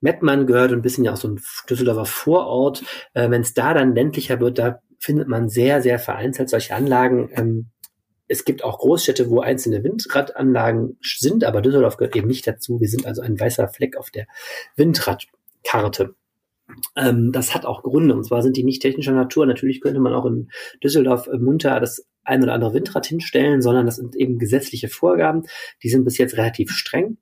Mettmann 0.00 0.46
gehört 0.46 0.70
und 0.70 0.78
ein 0.78 0.82
bisschen 0.82 1.04
ja 1.04 1.12
auch 1.12 1.16
so 1.16 1.28
ein 1.28 1.40
Düsseldorfer 1.68 2.04
Vorort. 2.04 2.84
Äh, 3.14 3.30
Wenn 3.30 3.42
es 3.42 3.52
da 3.52 3.74
dann 3.74 3.94
ländlicher 3.94 4.40
wird, 4.40 4.58
da 4.58 4.80
findet 4.98 5.28
man 5.28 5.48
sehr, 5.48 5.82
sehr 5.82 5.98
vereinzelt 5.98 6.48
solche 6.48 6.74
Anlagen. 6.74 7.68
Es 8.28 8.44
gibt 8.44 8.64
auch 8.64 8.78
Großstädte, 8.78 9.30
wo 9.30 9.40
einzelne 9.40 9.82
Windradanlagen 9.84 10.98
sind, 11.02 11.44
aber 11.44 11.62
Düsseldorf 11.62 11.96
gehört 11.96 12.16
eben 12.16 12.28
nicht 12.28 12.46
dazu. 12.46 12.80
Wir 12.80 12.88
sind 12.88 13.06
also 13.06 13.22
ein 13.22 13.38
weißer 13.38 13.68
Fleck 13.68 13.96
auf 13.96 14.10
der 14.10 14.26
Windradkarte. 14.76 16.14
Ähm, 16.96 17.30
das 17.32 17.54
hat 17.54 17.64
auch 17.64 17.82
Gründe, 17.82 18.14
und 18.14 18.24
zwar 18.24 18.42
sind 18.42 18.56
die 18.56 18.64
nicht 18.64 18.82
technischer 18.82 19.12
Natur. 19.12 19.46
Natürlich 19.46 19.80
könnte 19.80 20.00
man 20.00 20.12
auch 20.12 20.26
in 20.26 20.50
Düsseldorf 20.82 21.28
äh, 21.28 21.38
munter 21.38 21.78
das 21.80 22.06
ein 22.24 22.42
oder 22.42 22.54
andere 22.54 22.74
Windrad 22.74 23.06
hinstellen, 23.06 23.62
sondern 23.62 23.86
das 23.86 23.96
sind 23.96 24.16
eben 24.16 24.38
gesetzliche 24.38 24.88
Vorgaben. 24.88 25.44
Die 25.84 25.88
sind 25.88 26.04
bis 26.04 26.18
jetzt 26.18 26.36
relativ 26.36 26.72
streng. 26.72 27.18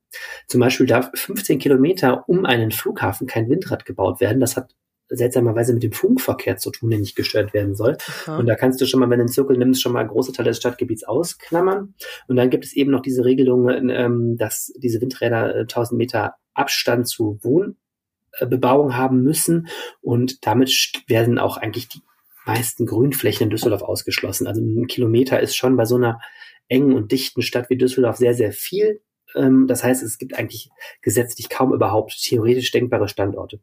Zum 0.47 0.61
Beispiel 0.61 0.87
darf 0.87 1.11
15 1.13 1.59
Kilometer 1.59 2.27
um 2.27 2.45
einen 2.45 2.71
Flughafen 2.71 3.27
kein 3.27 3.47
Windrad 3.49 3.85
gebaut 3.85 4.19
werden. 4.19 4.39
Das 4.39 4.57
hat 4.57 4.73
seltsamerweise 5.09 5.73
mit 5.73 5.83
dem 5.83 5.91
Funkverkehr 5.91 6.57
zu 6.57 6.71
tun, 6.71 6.89
der 6.89 6.99
nicht 6.99 7.15
gestört 7.15 7.53
werden 7.53 7.75
soll. 7.75 7.97
Aha. 8.25 8.37
Und 8.37 8.47
da 8.47 8.55
kannst 8.55 8.81
du 8.81 8.85
schon 8.85 8.99
mal, 8.99 9.09
wenn 9.09 9.19
du 9.19 9.23
einen 9.23 9.31
Zirkel 9.31 9.57
nimmst, 9.57 9.81
schon 9.81 9.93
mal 9.93 10.07
große 10.07 10.31
Teile 10.31 10.49
des 10.49 10.57
Stadtgebiets 10.57 11.03
ausklammern. 11.03 11.93
Und 12.27 12.35
dann 12.35 12.49
gibt 12.49 12.65
es 12.65 12.73
eben 12.73 12.91
noch 12.91 13.01
diese 13.01 13.25
Regelung, 13.25 13.69
ähm, 13.69 14.37
dass 14.37 14.73
diese 14.77 15.01
Windräder 15.01 15.55
1000 15.61 15.93
äh, 15.93 15.97
Meter 15.97 16.35
Abstand 16.53 17.07
zu 17.07 17.39
Wohnbebauung 17.43 18.95
haben 18.95 19.21
müssen. 19.21 19.67
Und 20.01 20.45
damit 20.45 20.71
werden 21.07 21.37
auch 21.39 21.57
eigentlich 21.57 21.87
die 21.87 22.01
meisten 22.45 22.85
Grünflächen 22.85 23.45
in 23.45 23.49
Düsseldorf 23.49 23.81
ausgeschlossen. 23.81 24.47
Also 24.47 24.61
ein 24.61 24.87
Kilometer 24.87 25.39
ist 25.39 25.55
schon 25.55 25.77
bei 25.77 25.85
so 25.85 25.95
einer 25.95 26.19
engen 26.67 26.93
und 26.93 27.11
dichten 27.11 27.41
Stadt 27.41 27.69
wie 27.69 27.77
Düsseldorf 27.77 28.17
sehr, 28.17 28.33
sehr 28.33 28.51
viel. 28.51 29.01
Ähm, 29.35 29.67
das 29.67 29.83
heißt, 29.83 30.03
es 30.03 30.17
gibt 30.17 30.35
eigentlich 30.35 30.69
gesetzlich 31.01 31.49
kaum 31.49 31.73
überhaupt 31.73 32.17
theoretisch 32.21 32.71
denkbare 32.71 33.07
Standorte. 33.07 33.59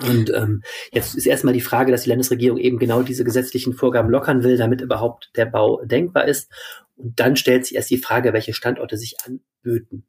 Und 0.00 0.30
ähm, 0.34 0.62
jetzt 0.90 1.14
ist 1.14 1.26
erstmal 1.26 1.54
die 1.54 1.60
Frage, 1.60 1.92
dass 1.92 2.04
die 2.04 2.08
Landesregierung 2.08 2.58
eben 2.58 2.78
genau 2.78 3.02
diese 3.02 3.24
gesetzlichen 3.24 3.74
Vorgaben 3.74 4.10
lockern 4.10 4.42
will, 4.42 4.56
damit 4.56 4.80
überhaupt 4.80 5.30
der 5.36 5.46
Bau 5.46 5.84
denkbar 5.84 6.26
ist. 6.26 6.50
Und 6.96 7.20
dann 7.20 7.36
stellt 7.36 7.66
sich 7.66 7.76
erst 7.76 7.90
die 7.90 7.98
Frage, 7.98 8.32
welche 8.32 8.54
Standorte 8.54 8.96
sich 8.96 9.16
anböten. 9.24 10.06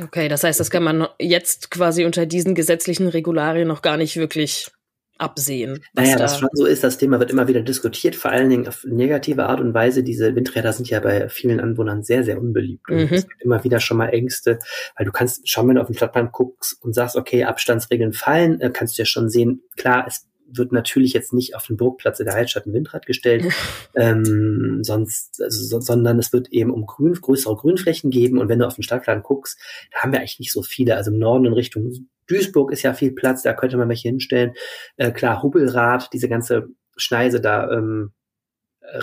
Okay, 0.00 0.28
das 0.28 0.44
heißt, 0.44 0.58
das 0.58 0.70
kann 0.70 0.82
man 0.82 1.06
jetzt 1.18 1.70
quasi 1.70 2.04
unter 2.04 2.26
diesen 2.26 2.54
gesetzlichen 2.54 3.08
Regularien 3.08 3.68
noch 3.68 3.82
gar 3.82 3.96
nicht 3.96 4.16
wirklich 4.16 4.70
absehen. 5.18 5.80
Naja, 5.94 6.16
da 6.16 6.24
was 6.24 6.38
schon 6.38 6.48
so 6.52 6.64
ist, 6.64 6.84
das 6.84 6.98
Thema 6.98 7.18
wird 7.18 7.30
immer 7.30 7.48
wieder 7.48 7.60
diskutiert, 7.60 8.16
vor 8.16 8.30
allen 8.30 8.48
Dingen 8.48 8.68
auf 8.68 8.84
negative 8.84 9.46
Art 9.46 9.60
und 9.60 9.74
Weise. 9.74 10.02
Diese 10.02 10.34
Windräder 10.34 10.72
sind 10.72 10.88
ja 10.88 11.00
bei 11.00 11.28
vielen 11.28 11.60
Anwohnern 11.60 12.02
sehr, 12.02 12.24
sehr 12.24 12.40
unbeliebt. 12.40 12.88
Und 12.88 12.96
mhm. 12.96 13.14
es 13.14 13.28
gibt 13.28 13.42
immer 13.42 13.62
wieder 13.64 13.80
schon 13.80 13.96
mal 13.96 14.08
Ängste, 14.08 14.58
weil 14.96 15.06
du 15.06 15.12
kannst 15.12 15.48
schauen, 15.48 15.68
wenn 15.68 15.74
du 15.74 15.82
auf 15.82 15.88
den 15.88 15.96
Stadtplan 15.96 16.30
guckst 16.32 16.82
und 16.82 16.94
sagst, 16.94 17.16
okay, 17.16 17.44
Abstandsregeln 17.44 18.12
fallen, 18.12 18.60
äh, 18.60 18.70
kannst 18.70 18.96
du 18.96 19.02
ja 19.02 19.06
schon 19.06 19.28
sehen, 19.28 19.62
klar, 19.76 20.04
es 20.06 20.28
wird 20.50 20.72
natürlich 20.72 21.12
jetzt 21.12 21.32
nicht 21.32 21.54
auf 21.54 21.66
den 21.66 21.76
Burgplatz 21.76 22.20
in 22.20 22.26
der 22.26 22.34
Altstadt 22.34 22.66
ein 22.66 22.72
Windrad 22.72 23.04
gestellt, 23.06 23.44
ähm, 23.94 24.80
sonst, 24.82 25.42
also, 25.42 25.62
so, 25.64 25.80
sondern 25.80 26.18
es 26.18 26.32
wird 26.32 26.48
eben 26.48 26.70
um 26.70 26.86
grün, 26.86 27.14
größere 27.14 27.56
Grünflächen 27.56 28.10
geben. 28.10 28.38
Und 28.38 28.48
wenn 28.48 28.58
du 28.58 28.66
auf 28.66 28.74
den 28.74 28.82
Stadtplan 28.82 29.22
guckst, 29.22 29.58
da 29.92 30.00
haben 30.00 30.12
wir 30.12 30.20
eigentlich 30.20 30.38
nicht 30.38 30.52
so 30.52 30.62
viele. 30.62 30.96
Also 30.96 31.10
im 31.10 31.18
Norden 31.18 31.44
in 31.44 31.52
Richtung 31.52 32.08
Duisburg 32.28 32.72
ist 32.72 32.82
ja 32.82 32.94
viel 32.94 33.12
Platz, 33.12 33.42
da 33.42 33.52
könnte 33.54 33.76
man 33.76 33.88
welche 33.88 34.08
hinstellen. 34.08 34.54
Äh, 34.96 35.12
klar, 35.12 35.42
Hubbelrad, 35.42 36.12
diese 36.12 36.28
ganze 36.28 36.68
Schneise 36.96 37.40
da 37.40 37.70
ähm, 37.70 38.12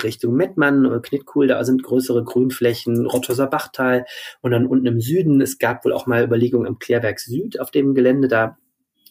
Richtung 0.03 0.35
Mettmann, 0.35 0.85
äh, 0.85 0.99
Knittkuhl, 1.01 1.47
da 1.47 1.63
sind 1.63 1.83
größere 1.83 2.23
Grünflächen, 2.23 3.05
Rottoser 3.05 3.47
Bachtal 3.47 4.05
und 4.41 4.51
dann 4.51 4.65
unten 4.65 4.85
im 4.85 5.01
Süden, 5.01 5.41
es 5.41 5.57
gab 5.57 5.85
wohl 5.85 5.93
auch 5.93 6.07
mal 6.07 6.23
Überlegungen 6.23 6.67
im 6.67 6.79
Klärwerk 6.79 7.19
Süd 7.19 7.59
auf 7.59 7.71
dem 7.71 7.93
Gelände, 7.93 8.27
da, 8.27 8.57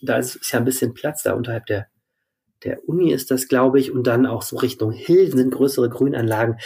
da 0.02 0.16
ist, 0.16 0.37
ist 0.37 0.52
ja 0.52 0.59
ein 0.59 0.64
bisschen 0.64 0.94
Platz, 0.94 1.23
da 1.23 1.35
unterhalb 1.35 1.66
der, 1.66 1.87
der 2.64 2.88
Uni 2.88 3.12
ist 3.12 3.30
das, 3.30 3.49
glaube 3.49 3.78
ich, 3.78 3.92
und 3.92 4.06
dann 4.06 4.26
auch 4.26 4.42
so 4.42 4.56
Richtung 4.56 4.90
Hilden 4.90 5.38
sind 5.38 5.54
größere 5.54 5.90
Grünanlagen 5.90 6.56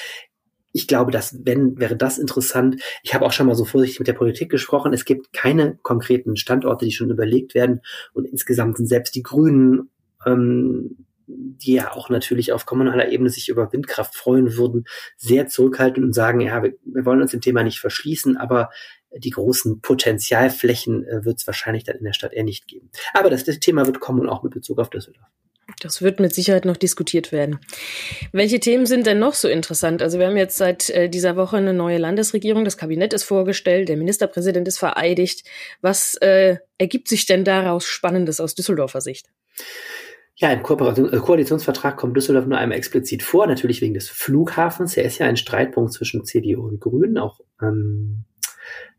ich 0.72 0.86
glaube, 0.86 1.10
dass 1.10 1.36
wenn 1.44 1.78
wäre 1.78 1.96
das 1.96 2.18
interessant. 2.18 2.80
Ich 3.02 3.14
habe 3.14 3.24
auch 3.24 3.32
schon 3.32 3.46
mal 3.46 3.54
so 3.54 3.64
vorsichtig 3.64 4.00
mit 4.00 4.08
der 4.08 4.12
Politik 4.12 4.50
gesprochen. 4.50 4.92
Es 4.92 5.04
gibt 5.04 5.32
keine 5.32 5.78
konkreten 5.82 6.36
Standorte, 6.36 6.84
die 6.84 6.92
schon 6.92 7.10
überlegt 7.10 7.54
werden. 7.54 7.80
Und 8.12 8.26
insgesamt 8.26 8.76
sind 8.76 8.86
selbst 8.86 9.14
die 9.14 9.22
Grünen, 9.22 9.90
ähm, 10.26 11.06
die 11.26 11.74
ja 11.74 11.92
auch 11.92 12.08
natürlich 12.08 12.52
auf 12.52 12.66
kommunaler 12.66 13.10
Ebene 13.10 13.30
sich 13.30 13.48
über 13.48 13.72
Windkraft 13.72 14.14
freuen 14.14 14.56
würden, 14.56 14.84
sehr 15.16 15.46
zurückhaltend 15.46 16.04
und 16.04 16.12
sagen, 16.12 16.40
ja, 16.40 16.62
wir, 16.62 16.74
wir 16.84 17.04
wollen 17.04 17.20
uns 17.20 17.32
dem 17.32 17.40
Thema 17.40 17.62
nicht 17.62 17.80
verschließen, 17.80 18.36
aber 18.36 18.70
die 19.14 19.30
großen 19.30 19.80
Potenzialflächen 19.80 21.04
äh, 21.06 21.24
wird 21.24 21.40
es 21.40 21.46
wahrscheinlich 21.46 21.84
dann 21.84 21.96
in 21.96 22.04
der 22.04 22.12
Stadt 22.12 22.32
eher 22.32 22.44
nicht 22.44 22.66
geben. 22.66 22.90
Aber 23.14 23.30
das, 23.30 23.44
das 23.44 23.58
Thema 23.60 23.86
wird 23.86 24.00
kommen 24.00 24.20
und 24.20 24.28
auch 24.28 24.42
mit 24.42 24.52
Bezug 24.52 24.78
auf 24.78 24.90
Düsseldorf. 24.90 25.28
Das 25.80 26.02
wird 26.02 26.20
mit 26.20 26.34
Sicherheit 26.34 26.64
noch 26.64 26.76
diskutiert 26.76 27.30
werden. 27.32 27.60
Welche 28.32 28.60
Themen 28.60 28.86
sind 28.86 29.06
denn 29.06 29.18
noch 29.18 29.34
so 29.34 29.48
interessant? 29.48 30.02
Also 30.02 30.18
wir 30.18 30.26
haben 30.26 30.36
jetzt 30.36 30.56
seit 30.56 30.90
äh, 30.90 31.08
dieser 31.08 31.36
Woche 31.36 31.56
eine 31.56 31.72
neue 31.72 31.98
Landesregierung, 31.98 32.64
das 32.64 32.76
Kabinett 32.76 33.12
ist 33.12 33.24
vorgestellt, 33.24 33.88
der 33.88 33.96
Ministerpräsident 33.96 34.66
ist 34.66 34.78
vereidigt. 34.78 35.46
Was 35.80 36.14
äh, 36.16 36.56
ergibt 36.78 37.08
sich 37.08 37.26
denn 37.26 37.44
daraus 37.44 37.84
Spannendes 37.84 38.40
aus 38.40 38.54
Düsseldorfer 38.54 39.00
Sicht? 39.00 39.26
Ja, 40.40 40.52
im 40.52 40.60
äh, 40.60 41.16
Koalitionsvertrag 41.18 41.96
kommt 41.96 42.16
Düsseldorf 42.16 42.46
nur 42.46 42.58
einmal 42.58 42.78
explizit 42.78 43.24
vor, 43.24 43.46
natürlich 43.46 43.80
wegen 43.80 43.94
des 43.94 44.08
Flughafens. 44.08 44.96
Er 44.96 45.04
ist 45.04 45.18
ja 45.18 45.26
ein 45.26 45.36
Streitpunkt 45.36 45.92
zwischen 45.92 46.24
CDU 46.24 46.66
und 46.66 46.80
Grünen, 46.80 47.18
auch 47.18 47.40
ähm, 47.60 48.24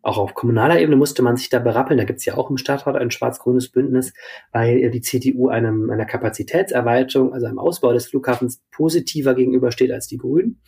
auch 0.01 0.17
auf 0.17 0.33
kommunaler 0.33 0.79
Ebene 0.79 0.95
musste 0.95 1.21
man 1.21 1.35
sich 1.35 1.49
da 1.49 1.59
berappeln. 1.59 1.97
Da 1.97 2.05
gibt's 2.05 2.25
ja 2.25 2.35
auch 2.35 2.49
im 2.49 2.57
Stadtrat 2.57 2.95
ein 2.95 3.11
schwarz-grünes 3.11 3.69
Bündnis, 3.69 4.13
weil 4.51 4.89
die 4.91 5.01
CDU 5.01 5.49
einem, 5.49 5.89
einer 5.89 6.05
Kapazitätserweiterung, 6.05 7.33
also 7.33 7.47
einem 7.47 7.59
Ausbau 7.59 7.91
des 7.91 8.07
Flughafens 8.07 8.61
positiver 8.71 9.35
gegenübersteht 9.35 9.91
als 9.91 10.07
die 10.07 10.17
Grünen. 10.17 10.61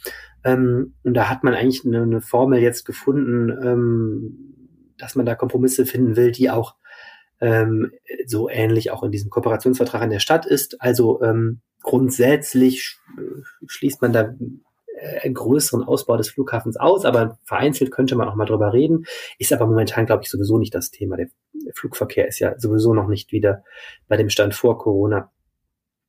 Ähm, 0.44 0.96
und 1.04 1.14
da 1.14 1.30
hat 1.30 1.44
man 1.44 1.54
eigentlich 1.54 1.86
eine, 1.86 2.02
eine 2.02 2.22
Formel 2.22 2.62
jetzt 2.62 2.86
gefunden, 2.86 3.50
ähm, 3.64 4.96
dass 4.98 5.16
man 5.16 5.26
da 5.26 5.36
Kompromisse 5.36 5.86
finden 5.86 6.16
will, 6.18 6.32
die 6.32 6.50
auch 6.50 6.76
ähm, 7.40 7.92
so 8.26 8.50
ähnlich 8.50 8.92
auch 8.92 9.02
in 9.04 9.12
diesem 9.12 9.30
Kooperationsvertrag 9.30 10.04
in 10.04 10.10
der 10.10 10.20
Stadt 10.20 10.46
ist. 10.46 10.82
Also 10.82 11.22
ähm, 11.22 11.62
grundsätzlich 11.82 13.00
schließt 13.66 14.02
man 14.02 14.14
da 14.14 14.34
einen 15.24 15.34
größeren 15.34 15.84
Ausbau 15.84 16.18
des 16.18 16.30
Flughafens 16.30 16.78
aus, 16.78 17.06
aber 17.06 17.40
vereinzelt 17.44 17.92
könnte 17.92 18.16
man 18.16 18.28
auch 18.28 18.36
mal 18.36 18.46
drüber 18.46 18.74
reden. 18.74 19.06
Ist 19.40 19.54
aber 19.54 19.66
momentan, 19.66 20.06
glaube 20.06 20.24
ich, 20.24 20.30
sowieso 20.30 20.58
nicht 20.58 20.76
das 20.76 20.92
Thema. 20.92 21.18
Der 21.18 21.28
Flugverkehr 21.74 22.28
ist 22.28 22.40
ja 22.40 22.58
sowieso 22.60 22.94
noch 22.94 23.08
nicht 23.08 23.32
wieder 23.32 23.64
bei 24.08 24.18
dem 24.18 24.30
Stand 24.30 24.54
vor 24.54 24.78
Corona. 24.78 25.32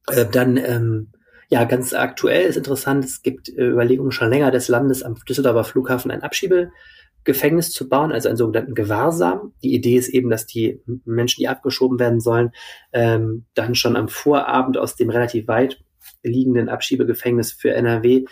Äh, 0.08 0.26
dann, 0.26 0.56
ähm, 0.56 1.12
ja, 1.48 1.64
ganz 1.64 1.92
aktuell 1.94 2.46
ist 2.46 2.56
interessant, 2.56 3.04
es 3.04 3.22
gibt 3.22 3.48
äh, 3.48 3.68
Überlegungen 3.68 4.12
schon 4.12 4.30
länger 4.30 4.50
des 4.50 4.68
Landes 4.68 5.02
am 5.02 5.14
Düsseldorfer 5.14 5.64
Flughafen 5.64 6.10
ein 6.10 6.22
Abschiebegefängnis 6.22 7.70
zu 7.70 7.88
bauen, 7.88 8.12
also 8.12 8.28
einen 8.28 8.38
sogenannten 8.38 8.74
Gewahrsam. 8.74 9.52
Die 9.62 9.74
Idee 9.74 9.96
ist 9.96 10.08
eben, 10.08 10.30
dass 10.30 10.46
die 10.46 10.80
Menschen, 11.04 11.40
die 11.40 11.48
abgeschoben 11.48 11.98
werden 11.98 12.20
sollen, 12.20 12.50
ähm, 12.92 13.46
dann 13.54 13.74
schon 13.74 13.96
am 13.96 14.08
Vorabend 14.08 14.76
aus 14.78 14.96
dem 14.96 15.10
relativ 15.10 15.46
weit 15.48 15.82
liegenden 16.22 16.68
Abschiebegefängnis 16.68 17.52
für 17.52 17.72
NRW 17.72 18.24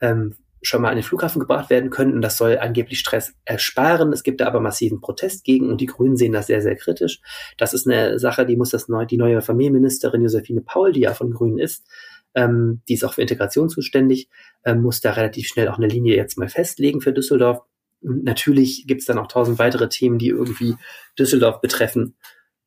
ähm, 0.00 0.34
schon 0.62 0.82
mal 0.82 0.90
an 0.90 0.96
den 0.96 1.04
Flughafen 1.04 1.40
gebracht 1.40 1.70
werden 1.70 1.90
könnten. 1.90 2.20
Das 2.20 2.36
soll 2.36 2.58
angeblich 2.58 2.98
Stress 2.98 3.34
ersparen. 3.44 4.12
Es 4.12 4.22
gibt 4.22 4.40
da 4.40 4.46
aber 4.46 4.60
massiven 4.60 5.00
Protest 5.00 5.44
gegen 5.44 5.70
und 5.70 5.80
die 5.80 5.86
Grünen 5.86 6.16
sehen 6.16 6.32
das 6.32 6.48
sehr, 6.48 6.62
sehr 6.62 6.76
kritisch. 6.76 7.20
Das 7.56 7.74
ist 7.74 7.86
eine 7.86 8.18
Sache, 8.18 8.44
die 8.44 8.56
muss 8.56 8.70
das 8.70 8.88
neu, 8.88 9.04
die 9.04 9.16
neue 9.16 9.40
Familienministerin 9.40 10.22
Josephine 10.22 10.62
Paul, 10.62 10.92
die 10.92 11.00
ja 11.00 11.14
von 11.14 11.30
Grünen 11.32 11.58
ist, 11.58 11.86
ähm, 12.34 12.82
die 12.88 12.94
ist 12.94 13.04
auch 13.04 13.14
für 13.14 13.22
Integration 13.22 13.68
zuständig, 13.68 14.28
ähm, 14.64 14.82
muss 14.82 15.00
da 15.00 15.12
relativ 15.12 15.46
schnell 15.48 15.68
auch 15.68 15.78
eine 15.78 15.88
Linie 15.88 16.16
jetzt 16.16 16.38
mal 16.38 16.48
festlegen 16.48 17.00
für 17.00 17.12
Düsseldorf. 17.12 17.60
Und 18.00 18.24
natürlich 18.24 18.84
gibt 18.86 19.00
es 19.00 19.06
dann 19.06 19.18
auch 19.18 19.28
tausend 19.28 19.58
weitere 19.58 19.88
Themen, 19.88 20.18
die 20.18 20.28
irgendwie 20.28 20.76
Düsseldorf 21.18 21.60
betreffen 21.60 22.16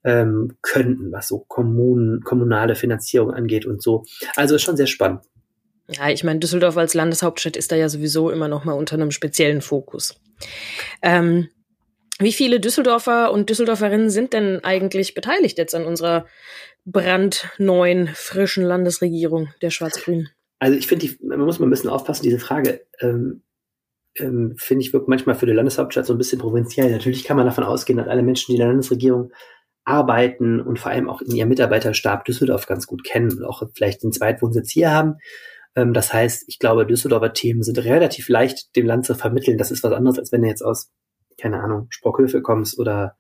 ähm, 0.04 0.58
könnten, 0.62 1.12
was 1.12 1.28
so 1.28 1.40
Kommunen, 1.48 2.22
kommunale 2.22 2.76
Finanzierung 2.76 3.32
angeht 3.32 3.66
und 3.66 3.82
so. 3.82 4.04
Also 4.36 4.56
ist 4.56 4.64
schon 4.64 4.78
sehr 4.78 4.88
spannend. 4.88 5.22
Ja, 5.92 6.10
ich 6.10 6.24
meine, 6.24 6.40
Düsseldorf 6.40 6.78
als 6.78 6.94
Landeshauptstadt 6.94 7.58
ist 7.58 7.72
da 7.72 7.76
ja 7.76 7.90
sowieso 7.90 8.30
immer 8.30 8.48
noch 8.48 8.64
mal 8.64 8.74
unter 8.74 8.96
einem 8.96 9.12
speziellen 9.12 9.62
Fokus. 9.62 10.20
Ähm, 11.02 11.50
wie 12.20 12.34
viele 12.34 12.60
Düsseldorfer 12.60 13.32
und 13.32 13.50
Düsseldorferinnen 13.50 14.10
sind 14.10 14.34
denn 14.34 14.64
eigentlich 14.64 15.14
beteiligt 15.14 15.58
jetzt 15.58 15.76
an 15.76 15.86
unserer 15.86 16.26
brandneuen, 16.86 18.10
frischen 18.14 18.64
Landesregierung 18.64 19.50
der 19.62 19.70
Schwarz-Grünen? 19.70 20.30
Also 20.60 20.78
ich 20.78 20.88
finde, 20.88 21.10
man 21.22 21.40
muss 21.40 21.60
mal 21.60 21.68
ein 21.68 21.72
bisschen 21.72 21.90
aufpassen, 21.90 22.24
diese 22.24 22.40
Frage, 22.40 22.86
ähm, 23.00 23.42
ähm, 24.18 24.56
finde 24.58 24.84
ich, 24.84 24.94
wirkt 24.94 25.08
manchmal 25.08 25.36
für 25.36 25.46
die 25.46 25.54
Landeshauptstadt 25.54 26.06
so 26.06 26.14
ein 26.14 26.18
bisschen 26.18 26.40
provinziell. 26.40 26.92
Natürlich 26.92 27.24
kann 27.24 27.38
man 27.38 27.46
davon 27.46 27.64
ausgehen, 27.64 27.98
dass 27.98 28.08
alle 28.08 28.24
Menschen, 28.24 28.48
die 28.48 28.54
in 28.54 28.60
der 28.60 28.68
Landesregierung 28.68 29.32
arbeiten 29.84 30.62
und 30.62 30.80
vor 30.80 30.92
allem 30.92 31.10
auch 31.10 31.22
in 31.22 31.36
ihrem 31.36 31.50
Mitarbeiterstab 31.50 32.26
Düsseldorf 32.26 32.68
ganz 32.68 32.86
gut 32.86 33.04
kennen 33.04 33.32
und 33.32 33.44
auch 33.44 33.64
vielleicht 33.74 34.04
den 34.04 34.12
Zweitwohnsitz 34.12 34.70
hier 34.70 34.92
haben. 34.92 35.16
Ähm, 35.76 35.94
das 35.94 36.14
heißt, 36.14 36.46
ich 36.48 36.60
glaube, 36.60 36.86
Düsseldorfer 36.86 37.34
Themen 37.34 37.64
sind 37.64 37.78
relativ 37.80 38.30
leicht 38.30 38.76
dem 38.76 38.86
Land 38.86 39.06
zu 39.06 39.16
vermitteln. 39.16 39.58
Das 39.58 39.72
ist 39.72 39.84
was 39.84 39.94
anderes, 39.94 40.20
als 40.20 40.32
wenn 40.32 40.42
du 40.42 40.48
jetzt 40.48 40.64
aus, 40.64 40.92
keine 41.40 41.62
Ahnung, 41.62 41.88
Sprockhöfe 41.90 42.42
kommst 42.42 42.78
oder 42.80 43.18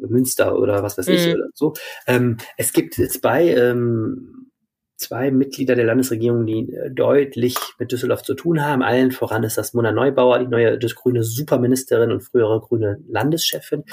Münster 0.00 0.58
oder 0.58 0.82
was 0.82 0.98
weiß 0.98 1.08
ich 1.08 1.26
mhm. 1.26 1.34
oder 1.34 1.48
so. 1.54 1.74
Ähm, 2.06 2.38
es 2.56 2.72
gibt 2.72 2.94
zwei, 2.94 3.48
ähm, 3.48 4.50
zwei 4.96 5.30
Mitglieder 5.30 5.74
der 5.74 5.84
Landesregierung, 5.84 6.46
die 6.46 6.72
äh, 6.72 6.90
deutlich 6.90 7.56
mit 7.78 7.92
Düsseldorf 7.92 8.22
zu 8.22 8.34
tun 8.34 8.64
haben. 8.64 8.82
Allen 8.82 9.12
voran 9.12 9.44
ist 9.44 9.58
das 9.58 9.74
Mona 9.74 9.92
Neubauer, 9.92 10.38
die 10.38 10.48
neue 10.48 10.78
grüne 10.78 11.22
Superministerin 11.22 12.10
und 12.10 12.22
frühere 12.22 12.60
grüne 12.60 12.98
Landeschefin, 13.06 13.84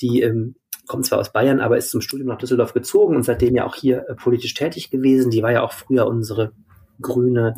die 0.00 0.22
ähm, 0.22 0.56
kommt 0.86 1.06
zwar 1.06 1.18
aus 1.18 1.32
Bayern, 1.32 1.60
aber 1.60 1.76
ist 1.76 1.90
zum 1.90 2.00
Studium 2.00 2.28
nach 2.28 2.38
Düsseldorf 2.38 2.72
gezogen 2.72 3.16
und 3.16 3.22
seitdem 3.22 3.54
ja 3.54 3.66
auch 3.66 3.74
hier 3.74 4.04
äh, 4.08 4.14
politisch 4.14 4.54
tätig 4.54 4.90
gewesen. 4.90 5.30
Die 5.30 5.42
war 5.42 5.52
ja 5.52 5.62
auch 5.62 5.72
früher 5.72 6.06
unsere 6.06 6.52
grüne 7.00 7.54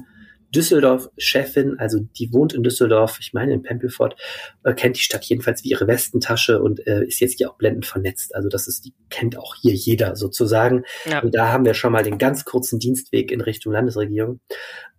Düsseldorf-Chefin, 0.55 1.79
also 1.79 1.99
die 1.99 2.33
wohnt 2.33 2.55
in 2.55 2.63
Düsseldorf, 2.63 3.19
ich 3.21 3.33
meine 3.33 3.53
in 3.53 3.63
Pempelfort, 3.63 4.15
äh, 4.63 4.73
kennt 4.73 4.97
die 4.97 5.03
Stadt 5.03 5.25
jedenfalls 5.25 5.65
wie 5.65 5.71
ihre 5.71 5.87
Westentasche 5.87 6.63
und 6.63 6.87
äh, 6.87 7.05
ist 7.05 7.21
jetzt 7.21 7.39
hier 7.39 7.51
auch 7.51 7.57
blendend 7.57 7.87
vernetzt. 7.87 8.35
Also 8.35 8.49
das 8.49 8.69
ist, 8.69 8.85
die 8.85 8.95
kennt 9.11 9.37
auch 9.37 9.55
hier 9.61 9.75
jeder 9.75 10.17
sozusagen. 10.17 10.85
Ja. 11.07 11.23
Und 11.23 11.35
da 11.35 11.53
haben 11.53 11.65
wir 11.65 11.75
schon 11.75 11.93
mal 11.93 12.05
den 12.05 12.19
ganz 12.19 12.45
kurzen 12.45 12.79
Dienstweg 12.79 13.33
in 13.33 13.41
Richtung 13.41 13.73
Landesregierung. 13.73 14.41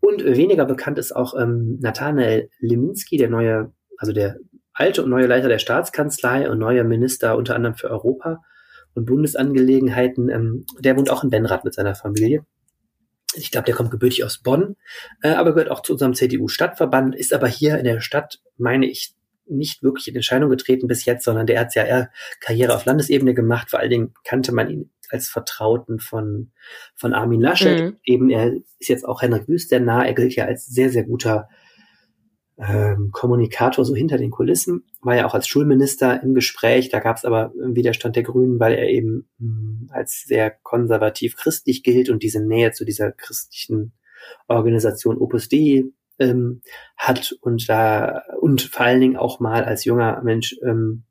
Und 0.02 0.24
weniger 0.26 0.66
bekannt 0.66 1.00
ist 1.00 1.16
auch 1.16 1.40
ähm, 1.40 1.80
Nathanael 1.82 2.50
Liminski, 2.60 3.18
der 3.18 3.30
neue, 3.30 3.72
also 3.98 4.12
der 4.12 4.38
alte 4.74 5.04
und 5.04 5.10
neue 5.10 5.28
Leiter 5.28 5.48
der 5.48 5.60
Staatskanzlei 5.60 6.50
und 6.50 6.60
neuer 6.60 6.84
Minister 6.84 7.38
unter 7.38 7.56
anderem 7.56 7.76
für 7.76 7.90
Europa 7.90 8.42
und 8.94 9.06
Bundesangelegenheiten. 9.06 10.30
Ähm, 10.30 10.66
der 10.80 10.98
wohnt 10.98 11.10
auch 11.10 11.24
in 11.24 11.30
Benrath 11.30 11.64
mit 11.64 11.74
seiner 11.74 11.96
Familie. 11.96 12.46
Ich 13.36 13.52
glaube, 13.52 13.66
der 13.66 13.76
kommt 13.76 13.92
gebürtig 13.92 14.24
aus 14.24 14.40
Bonn, 14.40 14.76
äh, 15.22 15.30
aber 15.30 15.54
gehört 15.54 15.72
auch 15.72 15.82
zu 15.82 15.94
unserem 15.94 16.14
CDU-Stadtverband, 16.14 17.16
ist 17.16 17.34
aber 17.34 17.48
hier 17.48 17.78
in 17.78 17.84
der 17.86 18.02
Stadt, 18.02 18.40
meine 18.58 18.88
ich, 18.88 19.14
nicht 19.48 19.84
wirklich 19.84 20.08
in 20.08 20.16
Erscheinung 20.16 20.50
getreten 20.50 20.88
bis 20.88 21.06
jetzt, 21.06 21.24
sondern 21.24 21.46
der 21.46 21.60
hat 21.60 21.76
ja 21.76 21.84
eher 21.84 22.10
Karriere 22.40 22.74
auf 22.74 22.86
Landesebene 22.86 23.34
gemacht. 23.34 23.70
Vor 23.70 23.80
allen 23.80 23.92
Dingen 23.92 24.14
kannte 24.24 24.52
man 24.52 24.70
ihn 24.70 24.90
als 25.10 25.30
Vertrauten 25.30 26.00
von, 26.00 26.52
von 26.96 27.14
Armin 27.14 27.42
Laschet. 27.42 27.84
Mhm. 27.84 27.98
Eben, 28.04 28.30
er 28.30 28.54
ist 28.80 28.90
jetzt 28.90 29.06
auch 29.06 29.22
Henrik 29.22 29.48
Wüster 29.48 29.80
nah. 29.80 30.04
Er 30.04 30.14
gilt 30.14 30.36
ja 30.36 30.46
als 30.46 30.66
sehr, 30.66 30.90
sehr 30.90 31.04
guter 31.04 31.48
ähm, 32.58 33.10
Kommunikator 33.12 33.84
so 33.84 33.96
hinter 33.96 34.18
den 34.18 34.32
Kulissen, 34.32 34.86
war 35.02 35.16
ja 35.16 35.26
auch 35.26 35.34
als 35.34 35.48
Schulminister 35.48 36.22
im 36.24 36.34
Gespräch, 36.34 36.90
da 36.90 37.00
gab 37.00 37.18
es 37.18 37.26
aber 37.26 37.52
Widerstand 37.56 38.16
der 38.16 38.24
Grünen, 38.24 38.60
weil 38.60 38.74
er 38.74 38.88
eben 38.88 39.28
mh, 39.40 39.48
hm, 39.48 39.90
als 39.92 40.24
sehr 40.24 40.52
konservativ 40.52 41.36
christlich 41.36 41.84
gilt 41.84 42.10
und 42.10 42.24
diese 42.24 42.46
Nähe 42.46 42.72
zu 42.72 42.86
dieser 42.86 43.12
christlichen 43.12 43.94
Organisation 44.48 45.18
Opus 45.18 45.50
Dei 45.50 45.84
ähm, 46.20 46.62
hat 46.98 47.36
und 47.42 47.68
da 47.68 48.24
und 48.40 48.62
vor 48.62 48.86
allen 48.86 49.02
Dingen 49.02 49.18
auch 49.18 49.40
mal 49.40 49.66
als 49.66 49.86
junger 49.86 50.22
Mensch 50.24 50.56
ähm, 50.64 51.04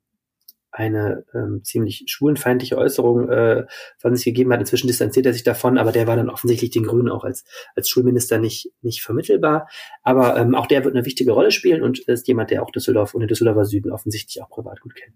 eine 0.75 1.23
ähm, 1.33 1.61
ziemlich 1.63 2.03
schwulenfeindliche 2.07 2.77
Äußerung 2.77 3.29
äh, 3.29 3.65
von 3.97 4.15
sich 4.15 4.25
gegeben 4.25 4.51
hat. 4.51 4.59
Inzwischen 4.59 4.87
distanziert 4.87 5.25
er 5.25 5.33
sich 5.33 5.43
davon, 5.43 5.77
aber 5.77 5.91
der 5.91 6.05
war 6.05 6.15
dann 6.15 6.29
offensichtlich 6.29 6.71
den 6.71 6.83
Grünen 6.83 7.09
auch 7.09 7.23
als, 7.23 7.45
als 7.75 7.89
Schulminister 7.89 8.37
nicht, 8.37 8.71
nicht 8.81 9.01
vermittelbar. 9.01 9.69
Aber 10.03 10.37
ähm, 10.37 10.53
auch 10.53 10.67
der 10.67 10.83
wird 10.83 10.95
eine 10.95 11.05
wichtige 11.05 11.31
Rolle 11.31 11.51
spielen 11.51 11.81
und 11.81 11.99
ist 11.99 12.27
jemand, 12.27 12.51
der 12.51 12.61
auch 12.61 12.71
Düsseldorf 12.71 13.13
und 13.13 13.21
den 13.21 13.29
Düsseldorfer 13.29 13.65
Süden 13.65 13.91
offensichtlich 13.91 14.43
auch 14.43 14.49
privat 14.49 14.81
gut 14.81 14.95
kennt. 14.95 15.15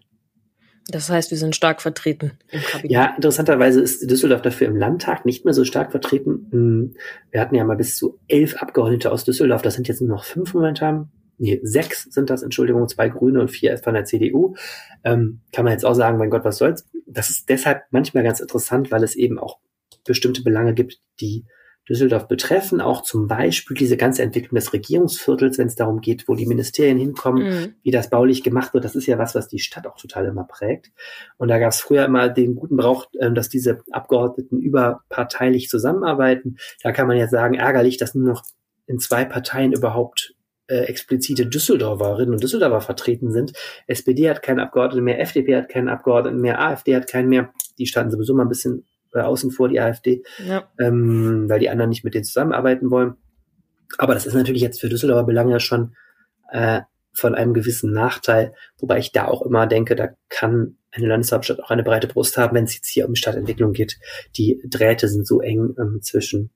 Das 0.88 1.10
heißt, 1.10 1.30
wir 1.30 1.38
sind 1.38 1.54
stark 1.54 1.82
vertreten 1.82 2.32
im 2.50 2.62
Kabinett. 2.62 2.90
Ja, 2.90 3.14
interessanterweise 3.14 3.80
ist 3.80 4.10
Düsseldorf 4.10 4.42
dafür 4.42 4.66
im 4.66 4.76
Landtag 4.76 5.24
nicht 5.24 5.44
mehr 5.44 5.54
so 5.54 5.64
stark 5.64 5.90
vertreten. 5.90 6.48
Hm, 6.50 6.94
wir 7.30 7.40
hatten 7.40 7.54
ja 7.54 7.64
mal 7.64 7.76
bis 7.76 7.96
zu 7.96 8.18
elf 8.28 8.56
Abgeordnete 8.56 9.12
aus 9.12 9.24
Düsseldorf. 9.24 9.62
Das 9.62 9.74
sind 9.74 9.86
jetzt 9.88 10.00
nur 10.00 10.10
noch 10.10 10.24
fünf 10.24 10.54
momentan 10.54 11.10
nee, 11.40 11.58
sechs 11.62 12.04
sind 12.04 12.30
das, 12.30 12.42
Entschuldigung, 12.42 12.86
zwei 12.88 13.08
Grüne 13.08 13.40
und 13.40 13.48
vier 13.48 13.76
von 13.78 13.94
der 13.94 14.04
CDU. 14.04 14.54
Ähm, 15.02 15.40
kann 15.52 15.64
man 15.64 15.72
jetzt 15.72 15.84
auch 15.84 15.94
sagen, 15.94 16.18
mein 16.18 16.30
Gott, 16.30 16.44
was 16.44 16.58
soll's. 16.58 16.86
Das 17.06 17.30
ist 17.30 17.48
deshalb 17.48 17.82
manchmal 17.90 18.22
ganz 18.22 18.40
interessant, 18.40 18.90
weil 18.90 19.02
es 19.02 19.16
eben 19.16 19.38
auch 19.38 19.58
bestimmte 20.04 20.42
Belange 20.42 20.74
gibt, 20.74 21.00
die 21.20 21.46
Düsseldorf 21.88 22.28
betreffen, 22.28 22.80
auch 22.80 23.02
zum 23.02 23.26
Beispiel 23.26 23.76
diese 23.76 23.96
ganze 23.96 24.22
Entwicklung 24.22 24.54
des 24.54 24.72
Regierungsviertels, 24.72 25.58
wenn 25.58 25.66
es 25.66 25.74
darum 25.74 26.00
geht, 26.00 26.28
wo 26.28 26.34
die 26.34 26.46
Ministerien 26.46 26.98
hinkommen, 26.98 27.48
mhm. 27.48 27.74
wie 27.82 27.90
das 27.90 28.10
baulich 28.10 28.44
gemacht 28.44 28.74
wird. 28.74 28.84
Das 28.84 28.94
ist 28.94 29.06
ja 29.06 29.18
was, 29.18 29.34
was 29.34 29.48
die 29.48 29.58
Stadt 29.58 29.86
auch 29.86 29.96
total 29.96 30.26
immer 30.26 30.44
prägt. 30.44 30.92
Und 31.36 31.48
da 31.48 31.58
gab 31.58 31.70
es 31.70 31.80
früher 31.80 32.04
immer 32.04 32.28
den 32.28 32.54
guten 32.54 32.76
Brauch, 32.76 33.06
ähm, 33.20 33.34
dass 33.34 33.48
diese 33.48 33.82
Abgeordneten 33.90 34.60
überparteilich 34.60 35.68
zusammenarbeiten. 35.68 36.58
Da 36.82 36.92
kann 36.92 37.08
man 37.08 37.16
jetzt 37.16 37.32
sagen, 37.32 37.54
ärgerlich, 37.54 37.96
dass 37.96 38.14
nur 38.14 38.28
noch 38.28 38.44
in 38.86 38.98
zwei 38.98 39.24
Parteien 39.24 39.72
überhaupt 39.72 40.34
äh, 40.70 40.84
explizite 40.84 41.46
Düsseldorferinnen 41.46 42.32
und 42.32 42.42
Düsseldorfer 42.42 42.80
vertreten 42.80 43.32
sind. 43.32 43.52
SPD 43.86 44.30
hat 44.30 44.42
keinen 44.42 44.60
Abgeordneten 44.60 45.04
mehr, 45.04 45.20
FDP 45.20 45.56
hat 45.56 45.68
keinen 45.68 45.88
Abgeordneten 45.88 46.40
mehr, 46.40 46.60
AfD 46.60 46.94
hat 46.94 47.08
keinen 47.08 47.28
mehr. 47.28 47.52
Die 47.78 47.86
standen 47.86 48.12
sowieso 48.12 48.34
mal 48.34 48.44
ein 48.44 48.48
bisschen 48.48 48.86
äh, 49.12 49.20
außen 49.20 49.50
vor, 49.50 49.68
die 49.68 49.80
AfD, 49.80 50.22
ja. 50.46 50.70
ähm, 50.78 51.48
weil 51.48 51.58
die 51.58 51.70
anderen 51.70 51.88
nicht 51.88 52.04
mit 52.04 52.14
denen 52.14 52.24
zusammenarbeiten 52.24 52.90
wollen. 52.90 53.14
Aber 53.98 54.14
das 54.14 54.26
ist 54.26 54.34
natürlich 54.34 54.62
jetzt 54.62 54.80
für 54.80 54.88
Düsseldorfer 54.88 55.24
Belange 55.24 55.58
schon 55.58 55.96
äh, 56.52 56.82
von 57.12 57.34
einem 57.34 57.52
gewissen 57.52 57.92
Nachteil, 57.92 58.54
wobei 58.78 58.98
ich 58.98 59.10
da 59.10 59.26
auch 59.26 59.42
immer 59.42 59.66
denke, 59.66 59.96
da 59.96 60.10
kann 60.28 60.76
eine 60.92 61.08
Landeshauptstadt 61.08 61.60
auch 61.60 61.70
eine 61.70 61.82
breite 61.82 62.06
Brust 62.06 62.36
haben, 62.36 62.54
wenn 62.54 62.64
es 62.64 62.74
jetzt 62.74 62.88
hier 62.88 63.08
um 63.08 63.16
Stadtentwicklung 63.16 63.72
geht. 63.72 63.98
Die 64.36 64.62
Drähte 64.68 65.08
sind 65.08 65.26
so 65.26 65.40
eng 65.40 65.74
ähm, 65.78 66.00
zwischen 66.02 66.50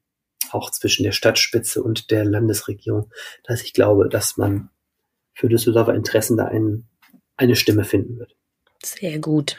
auch 0.54 0.70
zwischen 0.70 1.02
der 1.02 1.12
Stadtspitze 1.12 1.82
und 1.82 2.10
der 2.10 2.24
Landesregierung, 2.24 3.10
dass 3.44 3.62
ich 3.62 3.72
glaube, 3.72 4.08
dass 4.08 4.36
man 4.36 4.70
für 5.32 5.48
Düsseldorfer 5.48 5.94
Interessen 5.94 6.36
da 6.36 6.46
ein, 6.46 6.88
eine 7.36 7.56
Stimme 7.56 7.84
finden 7.84 8.18
wird. 8.18 8.36
Sehr 8.82 9.18
gut. 9.18 9.56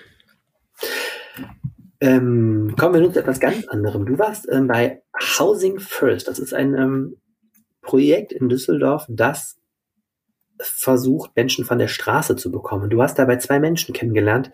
Ähm, 2.00 2.76
kommen 2.78 2.94
wir 2.94 3.02
nun 3.02 3.14
zu 3.14 3.20
etwas 3.20 3.40
ganz 3.40 3.68
anderem. 3.68 4.06
Du 4.06 4.18
warst 4.18 4.48
ähm, 4.52 4.68
bei 4.68 5.02
Housing 5.38 5.80
First. 5.80 6.28
Das 6.28 6.40
ist 6.40 6.54
ein 6.54 6.76
ähm, 6.76 7.18
Projekt 7.82 8.32
in 8.32 8.50
Düsseldorf, 8.50 9.06
das 9.10 9.58
versucht, 10.60 11.36
Menschen 11.36 11.66
von 11.66 11.80
der 11.80 11.88
Straße 11.88 12.36
zu 12.36 12.52
bekommen. 12.52 12.90
Du 12.90 13.02
hast 13.02 13.20
dabei 13.20 13.38
zwei 13.38 13.60
Menschen 13.60 13.94
kennengelernt, 13.94 14.52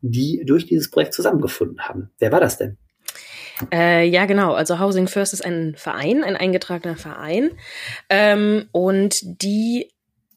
die 0.00 0.44
durch 0.46 0.66
dieses 0.66 0.90
Projekt 0.90 1.14
zusammengefunden 1.14 1.80
haben. 1.80 2.10
Wer 2.18 2.32
war 2.32 2.40
das 2.40 2.56
denn? 2.56 2.78
Äh, 3.72 4.06
ja, 4.06 4.26
genau. 4.26 4.54
Also 4.54 4.78
Housing 4.78 5.08
First 5.08 5.32
ist 5.32 5.44
ein 5.44 5.74
Verein, 5.76 6.24
ein 6.24 6.36
eingetragener 6.36 6.96
Verein. 6.96 7.50
Ähm, 8.08 8.68
und 8.72 9.42
die 9.42 9.92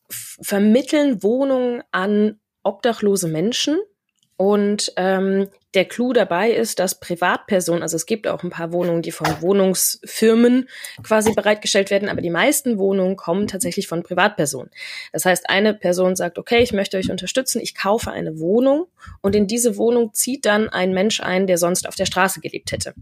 vermitteln 0.10 1.24
Wohnungen 1.24 1.84
an 1.92 2.40
obdachlose 2.64 3.28
Menschen 3.28 3.80
und 4.38 4.92
ähm, 4.98 5.48
der 5.74 5.86
Clou 5.86 6.14
dabei 6.14 6.52
ist, 6.52 6.80
dass 6.80 7.00
Privatpersonen, 7.00 7.82
also 7.82 7.96
es 7.96 8.06
gibt 8.06 8.28
auch 8.28 8.44
ein 8.44 8.50
paar 8.50 8.72
Wohnungen, 8.72 9.02
die 9.02 9.12
von 9.12 9.28
Wohnungsfirmen 9.42 10.70
quasi 11.02 11.34
bereitgestellt 11.34 11.90
werden, 11.90 12.10
aber 12.10 12.22
die 12.22 12.30
meisten 12.30 12.78
Wohnungen 12.78 13.16
kommen 13.16 13.48
tatsächlich 13.48 13.88
von 13.88 14.04
Privatpersonen. 14.04 14.70
Das 15.12 15.26
heißt, 15.26 15.50
eine 15.50 15.74
Person 15.74 16.16
sagt, 16.16 16.38
okay, 16.38 16.62
ich 16.62 16.74
möchte 16.74 16.98
euch 16.98 17.10
unterstützen, 17.10 17.60
ich 17.62 17.76
kaufe 17.76 18.12
eine 18.12 18.40
Wohnung 18.40 18.86
und 19.22 19.36
in 19.36 19.48
diese 19.48 19.78
Wohnung 19.78 20.14
zieht 20.14 20.46
dann 20.46 20.70
ein 20.70 20.94
Mensch 20.94 21.22
ein, 21.22 21.48
der 21.48 21.58
sonst 21.58 21.88
auf 21.88 21.96
der 21.96 22.06
Straße 22.06 22.40
gelebt 22.40 22.72
hätte. 22.72 22.94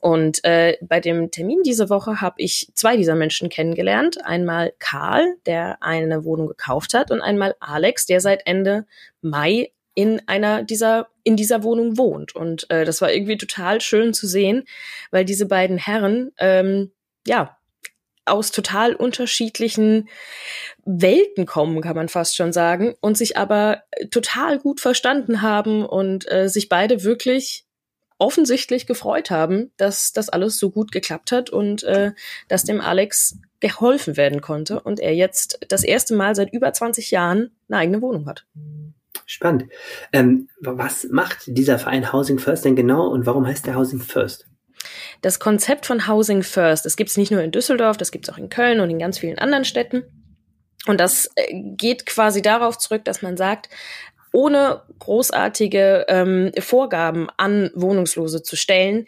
Und 0.00 0.44
äh, 0.44 0.78
bei 0.80 1.00
dem 1.00 1.30
Termin 1.30 1.62
diese 1.64 1.90
Woche 1.90 2.20
habe 2.20 2.36
ich 2.38 2.70
zwei 2.74 2.96
dieser 2.96 3.14
Menschen 3.14 3.48
kennengelernt. 3.48 4.24
Einmal 4.24 4.72
Karl, 4.78 5.34
der 5.46 5.82
eine 5.82 6.24
Wohnung 6.24 6.46
gekauft 6.46 6.94
hat, 6.94 7.10
und 7.10 7.20
einmal 7.20 7.56
Alex, 7.60 8.06
der 8.06 8.20
seit 8.20 8.46
Ende 8.46 8.86
Mai 9.20 9.70
in 9.94 10.22
einer 10.26 10.62
dieser 10.62 11.08
in 11.24 11.36
dieser 11.36 11.62
Wohnung 11.62 11.98
wohnt 11.98 12.34
und 12.34 12.68
äh, 12.70 12.84
das 12.84 13.00
war 13.00 13.12
irgendwie 13.12 13.36
total 13.36 13.80
schön 13.80 14.14
zu 14.14 14.26
sehen, 14.26 14.64
weil 15.10 15.24
diese 15.24 15.46
beiden 15.46 15.78
Herren 15.78 16.32
ähm, 16.38 16.90
ja 17.26 17.56
aus 18.24 18.52
total 18.52 18.94
unterschiedlichen 18.94 20.08
Welten 20.84 21.46
kommen, 21.46 21.80
kann 21.80 21.96
man 21.96 22.08
fast 22.08 22.36
schon 22.36 22.52
sagen, 22.52 22.94
und 23.00 23.18
sich 23.18 23.36
aber 23.36 23.82
total 24.10 24.58
gut 24.58 24.80
verstanden 24.80 25.42
haben 25.42 25.84
und 25.84 26.30
äh, 26.30 26.48
sich 26.48 26.68
beide 26.68 27.02
wirklich 27.02 27.66
offensichtlich 28.18 28.86
gefreut 28.86 29.30
haben, 29.30 29.72
dass 29.76 30.12
das 30.12 30.28
alles 30.28 30.58
so 30.58 30.70
gut 30.70 30.92
geklappt 30.92 31.32
hat 31.32 31.50
und 31.50 31.82
äh, 31.82 32.12
dass 32.46 32.62
dem 32.62 32.80
Alex 32.80 33.38
geholfen 33.58 34.16
werden 34.16 34.40
konnte 34.40 34.80
und 34.80 35.00
er 35.00 35.14
jetzt 35.14 35.58
das 35.68 35.82
erste 35.82 36.14
Mal 36.14 36.36
seit 36.36 36.52
über 36.52 36.72
20 36.72 37.10
Jahren 37.10 37.50
eine 37.68 37.78
eigene 37.78 38.02
Wohnung 38.02 38.26
hat. 38.26 38.46
Spannend. 39.26 39.66
Ähm, 40.12 40.48
was 40.60 41.04
macht 41.10 41.44
dieser 41.46 41.78
Verein 41.78 42.12
Housing 42.12 42.38
First 42.38 42.64
denn 42.64 42.76
genau 42.76 43.06
und 43.08 43.26
warum 43.26 43.46
heißt 43.46 43.66
der 43.66 43.76
Housing 43.76 44.00
First? 44.00 44.46
Das 45.20 45.38
Konzept 45.38 45.86
von 45.86 46.08
Housing 46.08 46.42
First, 46.42 46.84
das 46.84 46.96
gibt 46.96 47.10
es 47.10 47.16
nicht 47.16 47.30
nur 47.30 47.42
in 47.42 47.52
Düsseldorf, 47.52 47.96
das 47.96 48.10
gibt 48.10 48.28
es 48.28 48.34
auch 48.34 48.38
in 48.38 48.48
Köln 48.48 48.80
und 48.80 48.90
in 48.90 48.98
ganz 48.98 49.18
vielen 49.18 49.38
anderen 49.38 49.64
Städten. 49.64 50.02
Und 50.86 50.98
das 50.98 51.30
äh, 51.36 51.54
geht 51.76 52.06
quasi 52.06 52.42
darauf 52.42 52.78
zurück, 52.78 53.04
dass 53.04 53.22
man 53.22 53.36
sagt, 53.36 53.68
ohne 54.32 54.82
großartige 54.98 56.06
ähm, 56.08 56.52
Vorgaben 56.58 57.28
an 57.36 57.70
Wohnungslose 57.74 58.42
zu 58.42 58.56
stellen, 58.56 59.06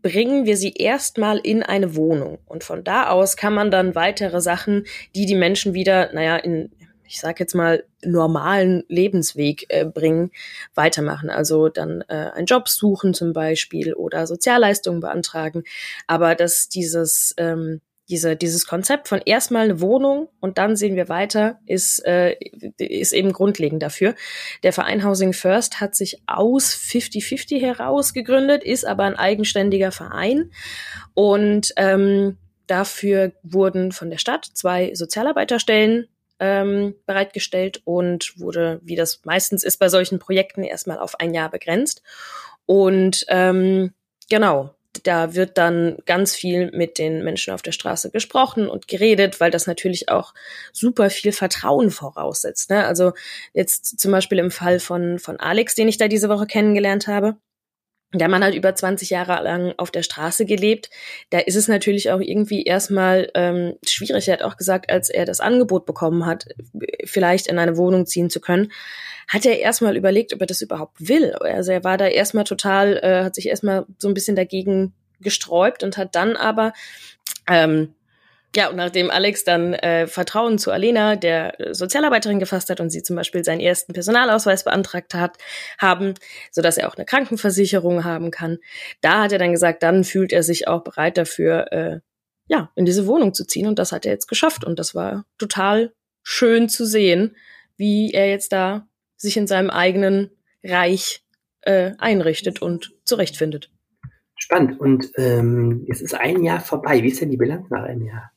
bringen 0.00 0.46
wir 0.46 0.56
sie 0.56 0.72
erstmal 0.72 1.38
in 1.38 1.62
eine 1.62 1.96
Wohnung. 1.96 2.38
Und 2.46 2.62
von 2.62 2.84
da 2.84 3.08
aus 3.08 3.36
kann 3.36 3.52
man 3.52 3.70
dann 3.70 3.96
weitere 3.96 4.40
Sachen, 4.40 4.86
die 5.14 5.26
die 5.26 5.34
Menschen 5.34 5.74
wieder, 5.74 6.12
naja, 6.12 6.36
in 6.36 6.70
ich 7.08 7.20
sage 7.20 7.36
jetzt 7.40 7.54
mal, 7.54 7.84
normalen 8.04 8.84
Lebensweg 8.88 9.66
äh, 9.70 9.84
bringen, 9.84 10.30
weitermachen. 10.74 11.30
Also 11.30 11.68
dann 11.68 12.02
äh, 12.08 12.30
einen 12.34 12.46
Job 12.46 12.68
suchen 12.68 13.14
zum 13.14 13.32
Beispiel 13.32 13.94
oder 13.94 14.26
Sozialleistungen 14.26 15.00
beantragen. 15.00 15.64
Aber 16.06 16.34
dass 16.34 16.68
dieses, 16.68 17.34
ähm, 17.38 17.80
diese, 18.10 18.36
dieses 18.36 18.66
Konzept 18.66 19.08
von 19.08 19.20
erstmal 19.24 19.64
eine 19.64 19.80
Wohnung 19.80 20.28
und 20.40 20.58
dann 20.58 20.76
sehen 20.76 20.96
wir 20.96 21.08
weiter, 21.08 21.58
ist, 21.66 22.04
äh, 22.06 22.36
ist 22.78 23.12
eben 23.12 23.32
grundlegend 23.32 23.82
dafür. 23.82 24.14
Der 24.62 24.72
Verein 24.72 25.04
Housing 25.04 25.32
First 25.32 25.80
hat 25.80 25.94
sich 25.94 26.22
aus 26.26 26.74
50-50 26.74 27.60
heraus 27.60 28.12
gegründet, 28.12 28.64
ist 28.64 28.86
aber 28.86 29.04
ein 29.04 29.16
eigenständiger 29.16 29.92
Verein 29.92 30.50
und 31.14 31.72
ähm, 31.76 32.38
Dafür 32.68 33.32
wurden 33.42 33.92
von 33.92 34.10
der 34.10 34.18
Stadt 34.18 34.44
zwei 34.44 34.94
Sozialarbeiterstellen 34.94 36.06
ähm, 36.40 36.94
bereitgestellt 37.06 37.82
und 37.84 38.38
wurde, 38.38 38.80
wie 38.82 38.96
das 38.96 39.24
meistens 39.24 39.64
ist 39.64 39.78
bei 39.78 39.88
solchen 39.88 40.18
Projekten, 40.18 40.62
erstmal 40.62 40.98
auf 40.98 41.20
ein 41.20 41.34
Jahr 41.34 41.50
begrenzt. 41.50 42.02
Und 42.66 43.24
ähm, 43.28 43.92
genau, 44.28 44.74
da 45.04 45.34
wird 45.34 45.58
dann 45.58 45.98
ganz 46.06 46.34
viel 46.34 46.70
mit 46.72 46.98
den 46.98 47.22
Menschen 47.22 47.54
auf 47.54 47.62
der 47.62 47.72
Straße 47.72 48.10
gesprochen 48.10 48.68
und 48.68 48.88
geredet, 48.88 49.40
weil 49.40 49.50
das 49.50 49.66
natürlich 49.66 50.08
auch 50.08 50.34
super 50.72 51.10
viel 51.10 51.32
Vertrauen 51.32 51.90
voraussetzt. 51.90 52.70
Ne? 52.70 52.84
Also 52.84 53.12
jetzt 53.52 53.98
zum 53.98 54.12
Beispiel 54.12 54.38
im 54.38 54.50
Fall 54.50 54.80
von, 54.80 55.18
von 55.18 55.38
Alex, 55.38 55.74
den 55.74 55.88
ich 55.88 55.98
da 55.98 56.08
diese 56.08 56.28
Woche 56.28 56.46
kennengelernt 56.46 57.06
habe, 57.06 57.36
der 58.14 58.28
Mann 58.28 58.42
hat 58.42 58.54
über 58.54 58.74
20 58.74 59.10
Jahre 59.10 59.42
lang 59.42 59.74
auf 59.76 59.90
der 59.90 60.02
Straße 60.02 60.46
gelebt. 60.46 60.88
Da 61.30 61.40
ist 61.40 61.56
es 61.56 61.68
natürlich 61.68 62.10
auch 62.10 62.20
irgendwie 62.20 62.62
erstmal 62.62 63.30
ähm, 63.34 63.74
schwierig. 63.86 64.28
Er 64.28 64.34
hat 64.34 64.42
auch 64.42 64.56
gesagt, 64.56 64.90
als 64.90 65.10
er 65.10 65.26
das 65.26 65.40
Angebot 65.40 65.84
bekommen 65.84 66.24
hat, 66.24 66.46
vielleicht 67.04 67.48
in 67.48 67.58
eine 67.58 67.76
Wohnung 67.76 68.06
ziehen 68.06 68.30
zu 68.30 68.40
können, 68.40 68.72
hat 69.28 69.44
er 69.44 69.58
erstmal 69.58 69.96
überlegt, 69.96 70.32
ob 70.32 70.40
er 70.40 70.46
das 70.46 70.62
überhaupt 70.62 71.06
will. 71.06 71.34
Also 71.34 71.72
er 71.72 71.84
war 71.84 71.98
da 71.98 72.06
erstmal 72.06 72.44
total, 72.44 72.96
äh, 73.02 73.24
hat 73.24 73.34
sich 73.34 73.46
erstmal 73.46 73.84
so 73.98 74.08
ein 74.08 74.14
bisschen 74.14 74.36
dagegen 74.36 74.94
gesträubt 75.20 75.82
und 75.82 75.98
hat 75.98 76.14
dann 76.14 76.34
aber 76.36 76.72
ähm, 77.46 77.94
ja, 78.56 78.70
und 78.70 78.76
nachdem 78.76 79.10
Alex 79.10 79.44
dann 79.44 79.74
äh, 79.74 80.06
Vertrauen 80.06 80.58
zu 80.58 80.70
Alena, 80.70 81.16
der 81.16 81.54
Sozialarbeiterin, 81.72 82.38
gefasst 82.38 82.70
hat 82.70 82.80
und 82.80 82.90
sie 82.90 83.02
zum 83.02 83.14
Beispiel 83.14 83.44
seinen 83.44 83.60
ersten 83.60 83.92
Personalausweis 83.92 84.64
beantragt 84.64 85.14
hat, 85.14 85.36
haben, 85.78 86.14
so 86.50 86.62
dass 86.62 86.78
er 86.78 86.88
auch 86.88 86.96
eine 86.96 87.04
Krankenversicherung 87.04 88.04
haben 88.04 88.30
kann, 88.30 88.58
da 89.02 89.22
hat 89.22 89.32
er 89.32 89.38
dann 89.38 89.52
gesagt, 89.52 89.82
dann 89.82 90.02
fühlt 90.02 90.32
er 90.32 90.42
sich 90.42 90.66
auch 90.66 90.82
bereit 90.82 91.18
dafür, 91.18 91.72
äh, 91.72 92.00
ja, 92.46 92.70
in 92.74 92.86
diese 92.86 93.06
Wohnung 93.06 93.34
zu 93.34 93.46
ziehen 93.46 93.66
und 93.66 93.78
das 93.78 93.92
hat 93.92 94.06
er 94.06 94.12
jetzt 94.12 94.28
geschafft 94.28 94.64
und 94.64 94.78
das 94.78 94.94
war 94.94 95.26
total 95.36 95.92
schön 96.22 96.70
zu 96.70 96.86
sehen, 96.86 97.36
wie 97.76 98.12
er 98.12 98.30
jetzt 98.30 98.52
da 98.52 98.88
sich 99.16 99.36
in 99.36 99.46
seinem 99.46 99.68
eigenen 99.68 100.30
Reich 100.64 101.22
äh, 101.62 101.92
einrichtet 101.98 102.62
und 102.62 102.94
zurechtfindet. 103.04 103.70
Spannend. 104.36 104.80
Und 104.80 105.10
ähm, 105.16 105.84
es 105.88 106.00
ist 106.00 106.14
ein 106.14 106.42
Jahr 106.42 106.60
vorbei. 106.60 107.02
Wie 107.02 107.08
ist 107.08 107.20
denn 107.20 107.30
die 107.30 107.36
Bilanz 107.36 107.68
nach 107.70 107.82
einem 107.82 108.06
Jahr? 108.06 108.30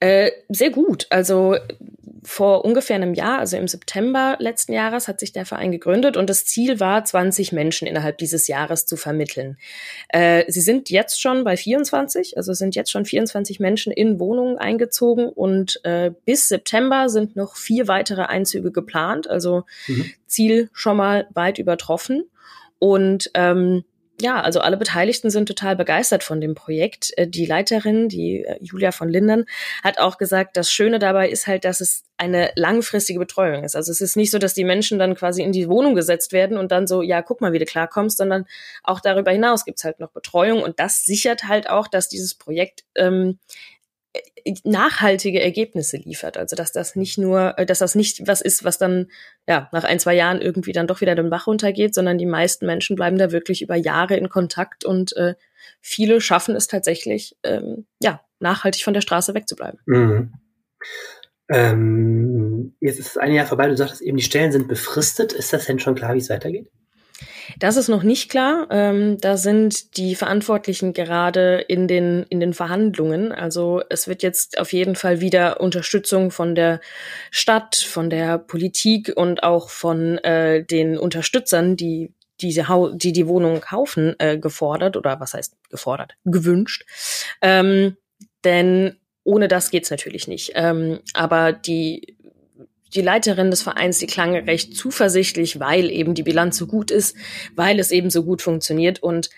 Äh, 0.00 0.30
sehr 0.48 0.70
gut. 0.70 1.06
Also 1.10 1.56
vor 2.22 2.64
ungefähr 2.64 2.96
einem 2.96 3.14
Jahr, 3.14 3.38
also 3.38 3.56
im 3.56 3.68
September 3.68 4.36
letzten 4.38 4.72
Jahres, 4.72 5.08
hat 5.08 5.20
sich 5.20 5.32
der 5.32 5.46
Verein 5.46 5.72
gegründet 5.72 6.16
und 6.16 6.28
das 6.28 6.44
Ziel 6.44 6.80
war, 6.80 7.04
20 7.04 7.52
Menschen 7.52 7.86
innerhalb 7.86 8.18
dieses 8.18 8.46
Jahres 8.46 8.86
zu 8.86 8.96
vermitteln. 8.96 9.56
Äh, 10.08 10.44
sie 10.48 10.60
sind 10.60 10.90
jetzt 10.90 11.20
schon 11.20 11.44
bei 11.44 11.56
24, 11.56 12.36
also 12.36 12.52
sind 12.52 12.74
jetzt 12.74 12.90
schon 12.90 13.04
24 13.04 13.60
Menschen 13.60 13.92
in 13.92 14.18
Wohnungen 14.20 14.58
eingezogen 14.58 15.28
und 15.28 15.80
äh, 15.84 16.12
bis 16.24 16.48
September 16.48 17.08
sind 17.08 17.36
noch 17.36 17.56
vier 17.56 17.88
weitere 17.88 18.22
Einzüge 18.22 18.70
geplant, 18.70 19.28
also 19.28 19.64
mhm. 19.86 20.10
Ziel 20.26 20.70
schon 20.72 20.96
mal 20.96 21.26
weit 21.34 21.58
übertroffen. 21.58 22.24
Und 22.78 23.30
ähm, 23.34 23.84
ja, 24.20 24.40
also 24.40 24.60
alle 24.60 24.76
Beteiligten 24.76 25.30
sind 25.30 25.46
total 25.46 25.76
begeistert 25.76 26.22
von 26.22 26.40
dem 26.40 26.54
Projekt. 26.54 27.12
Äh, 27.16 27.26
die 27.26 27.46
Leiterin, 27.46 28.08
die 28.08 28.44
äh, 28.44 28.58
Julia 28.60 28.92
von 28.92 29.08
Lindern, 29.08 29.44
hat 29.82 29.98
auch 29.98 30.18
gesagt, 30.18 30.56
das 30.56 30.70
Schöne 30.70 30.98
dabei 30.98 31.28
ist 31.28 31.46
halt, 31.46 31.64
dass 31.64 31.80
es 31.80 32.04
eine 32.16 32.52
langfristige 32.54 33.18
Betreuung 33.18 33.64
ist. 33.64 33.76
Also 33.76 33.90
es 33.90 34.00
ist 34.00 34.16
nicht 34.16 34.30
so, 34.30 34.38
dass 34.38 34.52
die 34.54 34.64
Menschen 34.64 34.98
dann 34.98 35.14
quasi 35.14 35.42
in 35.42 35.52
die 35.52 35.68
Wohnung 35.68 35.94
gesetzt 35.94 36.32
werden 36.32 36.58
und 36.58 36.70
dann 36.70 36.86
so, 36.86 37.02
ja, 37.02 37.22
guck 37.22 37.40
mal, 37.40 37.52
wie 37.52 37.58
du 37.58 37.64
klarkommst, 37.64 38.18
sondern 38.18 38.46
auch 38.82 39.00
darüber 39.00 39.30
hinaus 39.30 39.64
gibt's 39.64 39.84
halt 39.84 40.00
noch 40.00 40.10
Betreuung 40.10 40.62
und 40.62 40.78
das 40.80 41.04
sichert 41.04 41.44
halt 41.44 41.70
auch, 41.70 41.88
dass 41.88 42.08
dieses 42.08 42.34
Projekt 42.34 42.84
ähm, 42.94 43.38
nachhaltige 44.64 45.40
Ergebnisse 45.40 45.96
liefert. 45.96 46.36
Also 46.36 46.56
dass 46.56 46.72
das 46.72 46.96
nicht 46.96 47.18
nur, 47.18 47.58
äh, 47.58 47.66
dass 47.66 47.78
das 47.78 47.94
nicht 47.94 48.26
was 48.26 48.40
ist, 48.40 48.64
was 48.64 48.78
dann 48.78 49.08
ja 49.48 49.68
nach 49.72 49.84
ein, 49.84 49.98
zwei 49.98 50.14
Jahren 50.14 50.40
irgendwie 50.40 50.72
dann 50.72 50.86
doch 50.86 51.00
wieder 51.00 51.14
den 51.14 51.30
Bach 51.30 51.46
runtergeht, 51.46 51.94
sondern 51.94 52.18
die 52.18 52.26
meisten 52.26 52.66
Menschen 52.66 52.96
bleiben 52.96 53.18
da 53.18 53.32
wirklich 53.32 53.62
über 53.62 53.76
Jahre 53.76 54.16
in 54.16 54.28
Kontakt 54.28 54.84
und 54.84 55.16
äh, 55.16 55.34
viele 55.80 56.20
schaffen 56.20 56.56
es 56.56 56.66
tatsächlich, 56.66 57.36
ähm, 57.42 57.86
ja, 58.02 58.20
nachhaltig 58.38 58.84
von 58.84 58.94
der 58.94 59.02
Straße 59.02 59.34
wegzubleiben. 59.34 59.80
Mhm. 59.86 60.32
Ähm, 61.48 62.76
jetzt 62.80 63.00
ist 63.00 63.18
ein 63.18 63.32
Jahr 63.32 63.46
vorbei, 63.46 63.68
du 63.68 63.76
sagtest 63.76 64.02
eben, 64.02 64.16
die 64.16 64.22
Stellen 64.22 64.52
sind 64.52 64.68
befristet. 64.68 65.32
Ist 65.32 65.52
das 65.52 65.66
denn 65.66 65.80
schon 65.80 65.96
klar, 65.96 66.14
wie 66.14 66.18
es 66.18 66.30
weitergeht? 66.30 66.70
Das 67.58 67.76
ist 67.76 67.88
noch 67.88 68.02
nicht 68.02 68.30
klar. 68.30 68.66
Ähm, 68.70 69.18
da 69.20 69.36
sind 69.36 69.96
die 69.96 70.14
Verantwortlichen 70.14 70.92
gerade 70.92 71.64
in 71.68 71.88
den, 71.88 72.24
in 72.28 72.40
den 72.40 72.54
Verhandlungen. 72.54 73.32
Also 73.32 73.82
es 73.88 74.08
wird 74.08 74.22
jetzt 74.22 74.58
auf 74.58 74.72
jeden 74.72 74.96
Fall 74.96 75.20
wieder 75.20 75.60
Unterstützung 75.60 76.30
von 76.30 76.54
der 76.54 76.80
Stadt, 77.30 77.76
von 77.76 78.10
der 78.10 78.38
Politik 78.38 79.12
und 79.14 79.42
auch 79.42 79.70
von 79.70 80.18
äh, 80.18 80.64
den 80.64 80.98
Unterstützern, 80.98 81.76
die 81.76 82.12
diese 82.40 82.68
ha 82.68 82.90
die 82.94 83.12
die 83.12 83.26
Wohnung 83.26 83.60
kaufen, 83.60 84.14
äh, 84.18 84.38
gefordert 84.38 84.96
oder 84.96 85.20
was 85.20 85.34
heißt 85.34 85.56
gefordert, 85.68 86.14
gewünscht. 86.24 86.84
Ähm, 87.42 87.96
denn 88.44 88.96
ohne 89.24 89.48
das 89.48 89.70
geht's 89.70 89.90
natürlich 89.90 90.28
nicht. 90.28 90.52
Ähm, 90.54 91.00
aber 91.12 91.52
die 91.52 92.16
die 92.94 93.02
Leiterin 93.02 93.50
des 93.50 93.62
Vereins, 93.62 93.98
die 93.98 94.06
klang 94.06 94.34
recht 94.34 94.76
zuversichtlich, 94.76 95.60
weil 95.60 95.90
eben 95.90 96.14
die 96.14 96.22
Bilanz 96.22 96.56
so 96.56 96.66
gut 96.66 96.90
ist, 96.90 97.16
weil 97.54 97.78
es 97.78 97.90
eben 97.90 98.10
so 98.10 98.24
gut 98.24 98.42
funktioniert 98.42 99.02
und 99.02 99.30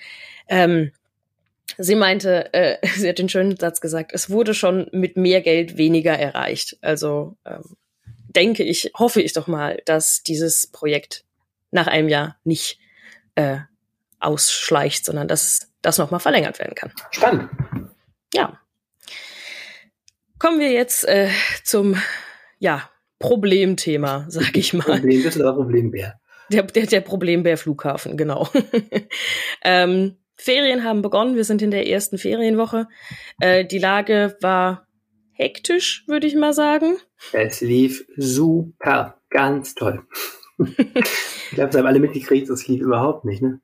ähm, 0.49 0.93
sie 1.79 1.95
meinte, 1.95 2.53
äh, 2.53 2.79
sie 2.97 3.09
hat 3.09 3.19
den 3.19 3.29
schönen 3.29 3.57
Satz 3.57 3.81
gesagt, 3.81 4.13
es 4.15 4.31
wurde 4.31 4.55
schon 4.55 4.89
mit 4.93 5.17
mehr 5.17 5.41
Geld 5.41 5.77
weniger 5.77 6.19
erreicht. 6.19 6.79
Also 6.81 7.37
ähm, 7.45 7.77
denke 8.29 8.63
ich, 8.63 8.93
hoffe 8.99 9.21
ich 9.21 9.33
doch 9.33 9.47
mal, 9.47 9.83
dass 9.85 10.23
dieses 10.23 10.67
Projekt 10.67 11.25
nach 11.71 11.87
einem 11.87 12.09
Jahr 12.09 12.37
nicht 12.45 12.79
äh, 13.35 13.59
ausschleicht, 14.21 15.05
sondern 15.05 15.29
dass 15.29 15.69
das 15.83 15.99
nochmal 15.99 16.21
verlängert 16.21 16.59
werden 16.59 16.75
kann. 16.75 16.93
Spannend. 17.11 17.51
Ja. 18.35 18.61
Kommen 20.39 20.61
wir 20.61 20.71
jetzt 20.71 21.05
äh, 21.05 21.31
zum 21.65 21.97
ja, 22.59 22.89
Problemthema, 23.23 24.27
sag 24.29 24.57
ich 24.57 24.75
mal. 24.75 24.85
Problem, 24.85 25.23
das 25.23 25.37
ist 25.37 25.43
aber 25.43 25.55
Problembär. 25.55 26.21
Der, 26.51 26.65
der, 26.65 26.87
der 26.87 27.01
Problembär-Flughafen, 27.01 28.17
genau. 28.17 28.49
ähm, 29.65 30.17
Ferien 30.37 30.85
haben 30.85 31.03
begonnen, 31.03 31.37
wir 31.37 31.45
sind 31.45 31.63
in 31.63 31.71
der 31.71 31.89
ersten 31.89 32.19
Ferienwoche. 32.19 32.89
Äh, 33.41 33.65
die 33.65 33.79
Lage 33.79 34.37
war 34.41 34.87
hektisch, 35.33 36.05
würde 36.07 36.27
ich 36.27 36.35
mal 36.35 36.53
sagen. 36.53 36.97
Es 37.33 37.61
lief 37.61 38.05
super, 38.17 39.21
ganz 39.31 39.75
toll. 39.75 40.03
ich 40.59 41.51
glaube, 41.53 41.73
sie 41.73 41.79
haben 41.79 41.87
alle 41.87 42.01
mitgekriegt, 42.01 42.51
es 42.51 42.69
lief 42.69 42.83
überhaupt 42.83 43.25
nicht, 43.25 43.41
ne? 43.41 43.61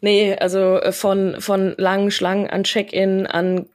Nee, 0.00 0.34
also 0.36 0.80
äh, 0.80 0.92
von, 0.92 1.40
von 1.40 1.74
langen 1.76 2.10
Schlangen 2.10 2.48
an 2.48 2.64
Check-in, 2.64 3.26
an 3.26 3.66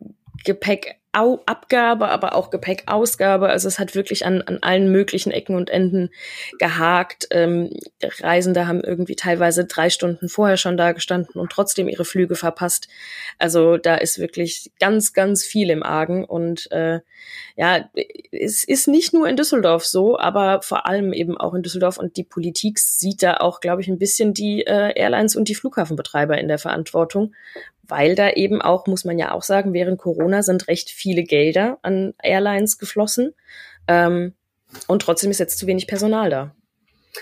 Gepäck 0.45 0.98
Abgabe, 1.11 2.09
aber 2.09 2.35
auch 2.35 2.51
Gepäckausgabe. 2.51 3.49
Also 3.49 3.67
es 3.67 3.79
hat 3.79 3.95
wirklich 3.95 4.25
an, 4.25 4.43
an 4.43 4.59
allen 4.61 4.91
möglichen 4.91 5.31
Ecken 5.31 5.55
und 5.55 5.69
Enden 5.69 6.11
gehakt. 6.59 7.27
Ähm, 7.31 7.71
Reisende 8.01 8.67
haben 8.67 8.81
irgendwie 8.81 9.15
teilweise 9.15 9.65
drei 9.65 9.89
Stunden 9.89 10.29
vorher 10.29 10.57
schon 10.57 10.77
da 10.77 10.91
gestanden 10.91 11.41
und 11.41 11.51
trotzdem 11.51 11.87
ihre 11.87 12.05
Flüge 12.05 12.35
verpasst. 12.35 12.89
Also 13.39 13.77
da 13.77 13.95
ist 13.95 14.19
wirklich 14.19 14.71
ganz, 14.79 15.13
ganz 15.13 15.43
viel 15.43 15.71
im 15.71 15.81
Argen. 15.81 16.25
Und 16.25 16.71
äh, 16.71 16.99
ja, 17.55 17.89
es 18.31 18.63
ist 18.63 18.87
nicht 18.87 19.11
nur 19.11 19.27
in 19.27 19.35
Düsseldorf 19.35 19.85
so, 19.85 20.19
aber 20.19 20.61
vor 20.61 20.85
allem 20.85 21.11
eben 21.11 21.37
auch 21.37 21.55
in 21.55 21.63
Düsseldorf. 21.63 21.97
Und 21.97 22.17
die 22.17 22.23
Politik 22.23 22.77
sieht 22.77 23.23
da 23.23 23.37
auch, 23.37 23.61
glaube 23.61 23.81
ich, 23.81 23.87
ein 23.87 23.99
bisschen 23.99 24.35
die 24.35 24.61
äh, 24.61 24.93
Airlines 24.95 25.35
und 25.35 25.49
die 25.49 25.55
Flughafenbetreiber 25.55 26.37
in 26.37 26.47
der 26.47 26.59
Verantwortung, 26.59 27.33
weil 27.89 28.15
da 28.15 28.31
eben 28.31 28.61
auch, 28.61 28.87
muss 28.87 29.05
man 29.05 29.17
ja 29.17 29.31
auch 29.31 29.43
sagen, 29.43 29.73
während 29.73 29.99
Corona 29.99 30.43
sind 30.43 30.67
recht 30.67 30.89
viele 30.89 31.23
Gelder 31.23 31.79
an 31.81 32.13
Airlines 32.21 32.77
geflossen. 32.77 33.33
Ähm, 33.87 34.33
und 34.87 35.01
trotzdem 35.01 35.31
ist 35.31 35.39
jetzt 35.39 35.57
zu 35.57 35.65
wenig 35.67 35.87
Personal 35.87 36.29
da. 36.29 36.53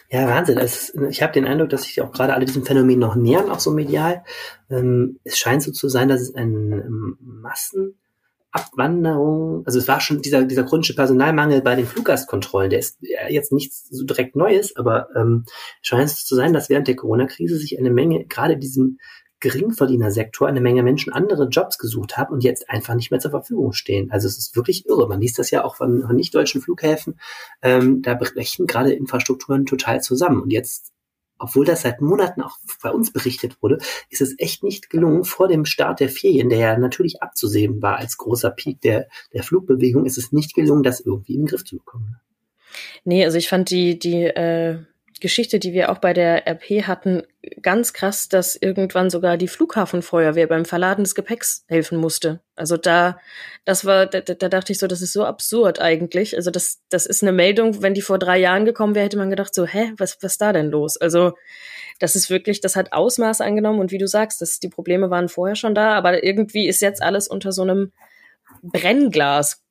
Ja, 0.10 0.28
Wahnsinn. 0.28 0.58
Ist, 0.58 0.96
ich 1.10 1.24
habe 1.24 1.32
den 1.34 1.46
Eindruck, 1.46 1.70
dass 1.70 1.84
sich 1.84 2.02
auch 2.02 2.12
gerade 2.12 2.34
alle 2.34 2.46
diesem 2.46 2.66
Phänomen 2.66 3.00
noch 3.00 3.16
nähern, 3.16 3.50
auch 3.50 3.60
so 3.60 3.72
medial. 3.72 4.24
Ähm, 4.70 5.20
es 5.24 5.38
scheint 5.38 5.64
so 5.64 5.72
zu 5.72 5.88
sein, 5.90 6.10
dass 6.10 6.22
es 6.22 6.36
eine 6.36 6.50
ähm, 6.50 7.18
Massenabwanderung, 7.22 9.64
also 9.66 9.80
es 9.80 9.88
war 9.88 10.02
schon 10.02 10.22
dieser, 10.22 10.44
dieser 10.44 10.66
chronische 10.66 10.96
Personalmangel 10.96 11.62
bei 11.62 11.76
den 11.76 11.88
Fluggastkontrollen, 11.88 12.70
der 12.70 12.80
ist 12.80 13.00
jetzt 13.30 13.54
nichts 13.54 13.88
so 13.90 14.06
direkt 14.06 14.36
Neues, 14.36 14.76
aber 14.76 15.08
ähm, 15.16 15.46
scheint 15.82 16.10
es 16.10 16.26
zu 16.26 16.36
sein, 16.36 16.52
dass 16.54 16.70
während 16.70 16.88
der 16.88 16.98
Corona-Krise 16.98 17.58
sich 17.58 17.80
eine 17.80 17.92
Menge, 17.92 18.26
gerade 18.26 18.58
diesem 18.58 19.00
Geringverdienersektor 19.40 20.48
eine 20.48 20.62
Menge 20.62 20.84
Menschen 20.84 21.14
andere 21.14 21.48
Jobs 21.48 21.78
gesucht 21.78 22.18
haben 22.18 22.34
und 22.34 22.44
jetzt 22.44 22.70
einfach 22.70 22.96
nicht 22.96 23.12
mehr 23.12 23.20
zur 23.20 23.32
Verfügung 23.32 23.72
stehen. 23.74 24.12
Also 24.12 24.28
es 24.28 24.38
ist 24.38 24.56
wirklich 24.56 24.88
irre. 24.88 25.08
Man 25.08 25.22
liest 25.22 25.38
das 25.38 25.52
ja 25.52 25.64
auch 25.64 25.76
von, 25.76 26.04
von 26.04 26.16
nicht-deutschen 26.16 26.62
Flughäfen. 26.62 27.20
Ähm, 27.62 28.02
da 28.02 28.16
brechen 28.16 28.66
gerade 28.66 28.94
Infrastrukturen 28.94 29.66
total 29.66 30.02
zusammen. 30.02 30.42
Und 30.42 30.52
jetzt, 30.52 30.92
obwohl 31.38 31.66
das 31.66 31.84
seit 31.84 32.02
Monaten 32.02 32.42
auch 32.42 32.58
bei 32.82 32.90
uns 32.90 33.14
berichtet 33.14 33.62
wurde, 33.62 33.78
ist 34.10 34.22
es 34.22 34.34
echt 34.40 34.64
nicht 34.64 34.90
gelungen, 34.90 35.24
vor 35.24 35.48
dem 35.48 35.66
Start 35.66 36.00
der 36.00 36.10
Ferien, 36.10 36.50
der 36.50 36.60
ja 36.60 36.78
natürlich 36.78 37.22
abzusehen 37.22 37.82
war 37.82 37.98
als 37.98 38.18
großer 38.18 38.50
Peak 38.50 38.82
der, 38.82 39.08
der 39.34 39.44
Flugbewegung, 39.44 40.06
ist 40.06 40.18
es 40.18 40.32
nicht 40.32 40.56
gelungen, 40.56 40.82
das 40.82 41.00
irgendwie 41.00 41.36
in 41.36 41.42
den 41.42 41.48
Griff 41.48 41.64
zu 41.64 41.78
bekommen. 41.78 42.16
Nee, 43.04 43.24
also 43.24 43.38
ich 43.38 43.50
fand 43.50 43.70
die, 43.70 44.00
die 44.00 44.24
äh 44.24 44.80
Geschichte, 45.20 45.60
die 45.60 45.74
wir 45.74 45.92
auch 45.92 46.00
bei 46.00 46.14
der 46.14 46.48
RP 46.48 46.88
hatten, 46.88 47.24
ganz 47.62 47.94
krass, 47.94 48.30
dass 48.30 48.56
irgendwann 48.56 49.10
sogar 49.10 49.38
die 49.38 49.48
Flughafenfeuerwehr 49.48 50.48
beim 50.48 50.66
Verladen 50.66 51.04
des 51.04 51.16
Gepäcks 51.16 51.66
helfen 51.68 51.98
musste. 51.98 52.42
Also 52.56 52.78
da, 52.78 53.20
das 53.66 53.86
war, 53.86 54.06
da, 54.06 54.22
da 54.22 54.50
dachte 54.50 54.72
ich 54.72 54.80
so, 54.80 54.88
das 54.88 55.02
ist 55.02 55.14
so 55.14 55.26
absurd 55.26 55.80
eigentlich. 55.80 56.36
Also 56.36 56.52
das, 56.52 56.82
das 56.90 57.06
ist 57.06 57.22
eine 57.22 57.32
Meldung, 57.32 57.82
wenn 57.82 57.94
die 57.94 58.02
vor 58.02 58.20
drei 58.20 58.38
Jahren 58.38 58.66
gekommen 58.66 58.96
wäre, 58.96 59.06
hätte 59.06 59.18
man 59.18 59.30
gedacht 59.30 59.54
so, 59.54 59.66
hä, 59.66 59.94
was, 59.98 60.18
was 60.22 60.38
da 60.38 60.54
denn 60.54 60.70
los? 60.70 60.98
Also 60.98 61.34
das 62.00 62.16
ist 62.16 62.30
wirklich, 62.30 62.62
das 62.62 62.76
hat 62.76 62.94
Ausmaß 62.94 63.42
angenommen 63.42 63.80
und 63.80 63.92
wie 63.92 63.98
du 63.98 64.08
sagst, 64.08 64.42
das, 64.42 64.60
die 64.60 64.70
Probleme 64.70 65.10
waren 65.10 65.30
vorher 65.30 65.56
schon 65.56 65.76
da, 65.76 65.94
aber 65.94 66.24
irgendwie 66.24 66.68
ist 66.68 66.82
jetzt 66.82 67.02
alles 67.02 67.28
unter 67.28 67.52
so 67.52 67.64
einem 67.64 67.92
Brennglas, 68.62 69.64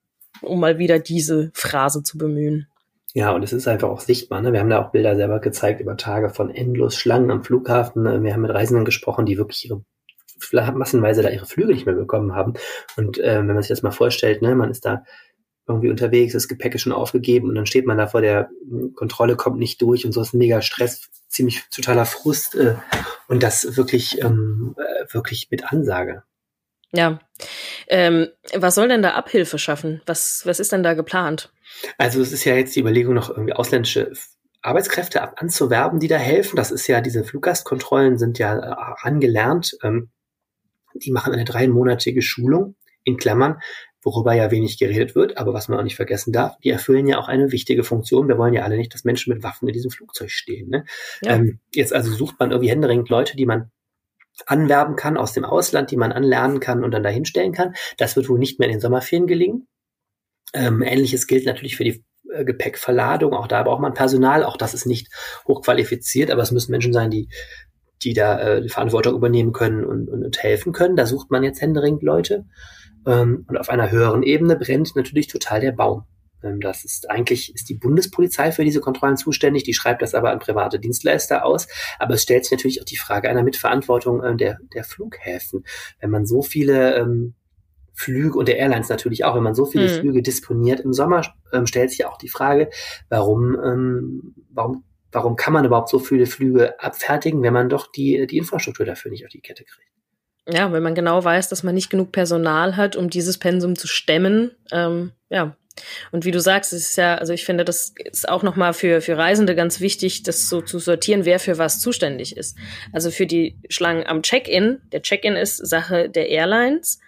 um 0.42 0.60
mal 0.60 0.78
wieder 0.78 0.98
diese 0.98 1.50
Phrase 1.54 2.02
zu 2.02 2.18
bemühen. 2.18 2.68
Ja, 3.16 3.30
und 3.32 3.42
es 3.42 3.54
ist 3.54 3.66
einfach 3.66 3.88
auch 3.88 4.00
sichtbar. 4.00 4.42
Ne? 4.42 4.52
Wir 4.52 4.60
haben 4.60 4.68
da 4.68 4.78
auch 4.78 4.90
Bilder 4.90 5.16
selber 5.16 5.40
gezeigt 5.40 5.80
über 5.80 5.96
Tage 5.96 6.28
von 6.28 6.50
endlos 6.50 6.96
Schlangen 6.96 7.30
am 7.30 7.42
Flughafen. 7.42 8.02
Ne? 8.02 8.22
Wir 8.22 8.34
haben 8.34 8.42
mit 8.42 8.50
Reisenden 8.50 8.84
gesprochen, 8.84 9.24
die 9.24 9.38
wirklich 9.38 9.64
ihre 9.64 9.82
massenweise 10.74 11.22
da 11.22 11.30
ihre 11.30 11.46
Flüge 11.46 11.72
nicht 11.72 11.86
mehr 11.86 11.94
bekommen 11.94 12.34
haben. 12.34 12.52
Und 12.98 13.16
äh, 13.16 13.38
wenn 13.38 13.46
man 13.46 13.62
sich 13.62 13.70
das 13.70 13.82
mal 13.82 13.90
vorstellt, 13.90 14.42
ne, 14.42 14.54
man 14.54 14.70
ist 14.70 14.84
da 14.84 15.02
irgendwie 15.66 15.88
unterwegs, 15.88 16.34
das 16.34 16.46
Gepäck 16.46 16.74
ist 16.74 16.82
schon 16.82 16.92
aufgegeben 16.92 17.48
und 17.48 17.54
dann 17.54 17.64
steht 17.64 17.86
man 17.86 17.96
da 17.96 18.06
vor 18.06 18.20
der 18.20 18.50
hm, 18.68 18.92
Kontrolle, 18.92 19.36
kommt 19.36 19.58
nicht 19.58 19.80
durch 19.80 20.04
und 20.04 20.12
so 20.12 20.20
ist 20.20 20.34
ein 20.34 20.38
mega 20.38 20.60
Stress, 20.60 21.08
ziemlich 21.26 21.62
totaler 21.70 22.04
Frust 22.04 22.54
äh, 22.54 22.74
und 23.28 23.42
das 23.42 23.78
wirklich, 23.78 24.22
ähm, 24.22 24.76
äh, 24.76 25.14
wirklich 25.14 25.48
mit 25.50 25.72
Ansage. 25.72 26.22
Ja. 26.96 27.18
Ähm, 27.88 28.28
was 28.54 28.74
soll 28.74 28.88
denn 28.88 29.02
da 29.02 29.10
Abhilfe 29.10 29.58
schaffen? 29.58 30.02
Was, 30.06 30.42
was 30.44 30.60
ist 30.60 30.72
denn 30.72 30.82
da 30.82 30.94
geplant? 30.94 31.52
Also 31.98 32.20
es 32.20 32.32
ist 32.32 32.44
ja 32.44 32.54
jetzt 32.54 32.74
die 32.74 32.80
Überlegung, 32.80 33.14
noch 33.14 33.30
irgendwie 33.30 33.52
ausländische 33.52 34.12
Arbeitskräfte 34.62 35.22
ab 35.22 35.34
anzuwerben, 35.36 36.00
die 36.00 36.08
da 36.08 36.16
helfen. 36.16 36.56
Das 36.56 36.70
ist 36.70 36.86
ja, 36.86 37.00
diese 37.00 37.24
Fluggastkontrollen 37.24 38.18
sind 38.18 38.38
ja 38.38 38.56
äh, 38.56 38.94
angelernt. 39.02 39.76
Ähm, 39.82 40.10
die 40.94 41.12
machen 41.12 41.32
eine 41.32 41.44
dreimonatige 41.44 42.22
Schulung 42.22 42.74
in 43.04 43.18
Klammern, 43.18 43.60
worüber 44.02 44.32
ja 44.32 44.50
wenig 44.50 44.78
geredet 44.78 45.14
wird, 45.14 45.36
aber 45.36 45.52
was 45.52 45.68
man 45.68 45.78
auch 45.78 45.84
nicht 45.84 45.96
vergessen 45.96 46.32
darf, 46.32 46.56
die 46.58 46.70
erfüllen 46.70 47.06
ja 47.06 47.18
auch 47.18 47.28
eine 47.28 47.52
wichtige 47.52 47.84
Funktion. 47.84 48.28
Wir 48.28 48.38
wollen 48.38 48.54
ja 48.54 48.62
alle 48.62 48.76
nicht, 48.76 48.94
dass 48.94 49.04
Menschen 49.04 49.32
mit 49.32 49.42
Waffen 49.42 49.68
in 49.68 49.74
diesem 49.74 49.90
Flugzeug 49.90 50.30
stehen. 50.30 50.70
Ne? 50.70 50.84
Ja. 51.22 51.36
Ähm, 51.36 51.60
jetzt 51.74 51.92
also 51.92 52.10
sucht 52.12 52.36
man 52.38 52.50
irgendwie 52.50 52.70
händeringend 52.70 53.08
Leute, 53.08 53.36
die 53.36 53.46
man 53.46 53.70
anwerben 54.44 54.96
kann 54.96 55.16
aus 55.16 55.32
dem 55.32 55.44
Ausland, 55.44 55.90
die 55.90 55.96
man 55.96 56.12
anlernen 56.12 56.60
kann 56.60 56.84
und 56.84 56.90
dann 56.90 57.02
dahinstellen 57.02 57.52
kann. 57.52 57.74
Das 57.96 58.16
wird 58.16 58.28
wohl 58.28 58.38
nicht 58.38 58.58
mehr 58.58 58.68
in 58.68 58.74
den 58.74 58.80
Sommerferien 58.80 59.26
gelingen. 59.26 59.66
Ähm, 60.52 60.82
Ähnliches 60.82 61.26
gilt 61.26 61.46
natürlich 61.46 61.76
für 61.76 61.84
die 61.84 62.04
äh, 62.32 62.44
Gepäckverladung. 62.44 63.32
Auch 63.32 63.48
da 63.48 63.62
braucht 63.62 63.80
man 63.80 63.94
Personal. 63.94 64.44
Auch 64.44 64.56
das 64.56 64.74
ist 64.74 64.86
nicht 64.86 65.08
hochqualifiziert, 65.46 66.30
aber 66.30 66.42
es 66.42 66.52
müssen 66.52 66.72
Menschen 66.72 66.92
sein, 66.92 67.10
die 67.10 67.28
die 68.02 68.12
da 68.12 68.38
äh, 68.38 68.62
die 68.62 68.68
Verantwortung 68.68 69.14
übernehmen 69.14 69.52
können 69.52 69.84
und, 69.84 70.08
und, 70.08 70.24
und 70.24 70.42
helfen 70.42 70.72
können. 70.72 70.96
Da 70.96 71.06
sucht 71.06 71.30
man 71.30 71.42
jetzt 71.42 71.60
händeringend 71.60 72.02
Leute. 72.02 72.44
Ähm, 73.06 73.44
und 73.48 73.56
auf 73.56 73.68
einer 73.68 73.90
höheren 73.90 74.22
Ebene 74.22 74.56
brennt 74.56 74.94
natürlich 74.96 75.28
total 75.28 75.60
der 75.60 75.72
Baum. 75.72 76.04
Ähm, 76.42 76.60
das 76.60 76.84
ist 76.84 77.10
eigentlich, 77.10 77.54
ist 77.54 77.68
die 77.68 77.74
Bundespolizei 77.74 78.52
für 78.52 78.64
diese 78.64 78.80
Kontrollen 78.80 79.16
zuständig, 79.16 79.64
die 79.64 79.74
schreibt 79.74 80.02
das 80.02 80.14
aber 80.14 80.30
an 80.30 80.38
private 80.38 80.78
Dienstleister 80.78 81.44
aus. 81.44 81.68
Aber 81.98 82.14
es 82.14 82.22
stellt 82.22 82.44
sich 82.44 82.52
natürlich 82.52 82.80
auch 82.80 82.86
die 82.86 82.96
Frage 82.96 83.28
einer 83.28 83.42
Mitverantwortung 83.42 84.22
äh, 84.22 84.36
der, 84.36 84.58
der 84.74 84.84
Flughäfen. 84.84 85.64
Wenn 86.00 86.10
man 86.10 86.26
so 86.26 86.42
viele 86.42 86.96
ähm, 86.96 87.34
Flüge 87.96 88.38
und 88.38 88.46
der 88.46 88.58
Airlines 88.58 88.90
natürlich 88.90 89.24
auch. 89.24 89.34
Wenn 89.34 89.42
man 89.42 89.54
so 89.54 89.64
viele 89.64 89.88
mhm. 89.88 90.00
Flüge 90.00 90.22
disponiert 90.22 90.80
im 90.80 90.92
Sommer, 90.92 91.22
ähm, 91.52 91.66
stellt 91.66 91.90
sich 91.90 92.04
auch 92.04 92.18
die 92.18 92.28
Frage, 92.28 92.68
warum, 93.08 93.58
ähm, 93.58 94.34
warum, 94.50 94.84
warum 95.10 95.36
kann 95.36 95.54
man 95.54 95.64
überhaupt 95.64 95.88
so 95.88 95.98
viele 95.98 96.26
Flüge 96.26 96.78
abfertigen, 96.78 97.42
wenn 97.42 97.54
man 97.54 97.70
doch 97.70 97.90
die, 97.90 98.26
die 98.26 98.36
Infrastruktur 98.36 98.84
dafür 98.84 99.10
nicht 99.10 99.24
auf 99.24 99.30
die 99.30 99.40
Kette 99.40 99.64
kriegt? 99.64 99.88
Ja, 100.48 100.72
wenn 100.72 100.82
man 100.82 100.94
genau 100.94 101.24
weiß, 101.24 101.48
dass 101.48 101.62
man 101.62 101.74
nicht 101.74 101.90
genug 101.90 102.12
Personal 102.12 102.76
hat, 102.76 102.96
um 102.96 103.10
dieses 103.10 103.38
Pensum 103.38 103.76
zu 103.76 103.88
stemmen. 103.88 104.52
Ähm, 104.70 105.12
ja, 105.28 105.56
und 106.12 106.24
wie 106.24 106.30
du 106.30 106.40
sagst, 106.40 106.72
es 106.72 106.90
ist 106.90 106.96
ja, 106.96 107.16
also 107.16 107.32
ich 107.32 107.44
finde, 107.44 107.64
das 107.64 107.94
ist 108.04 108.28
auch 108.28 108.42
nochmal 108.42 108.72
für, 108.72 109.00
für 109.00 109.16
Reisende 109.16 109.54
ganz 109.54 109.80
wichtig, 109.80 110.22
das 110.22 110.48
so 110.48 110.60
zu 110.60 110.78
sortieren, 110.78 111.24
wer 111.24 111.38
für 111.38 111.58
was 111.58 111.80
zuständig 111.80 112.36
ist. 112.36 112.56
Also 112.92 113.10
für 113.10 113.26
die 113.26 113.56
Schlangen 113.68 114.06
am 114.06 114.22
Check-in, 114.22 114.80
der 114.92 115.02
Check-in 115.02 115.36
ist 115.36 115.56
Sache 115.58 116.08
der 116.08 116.28
Airlines, 116.28 117.00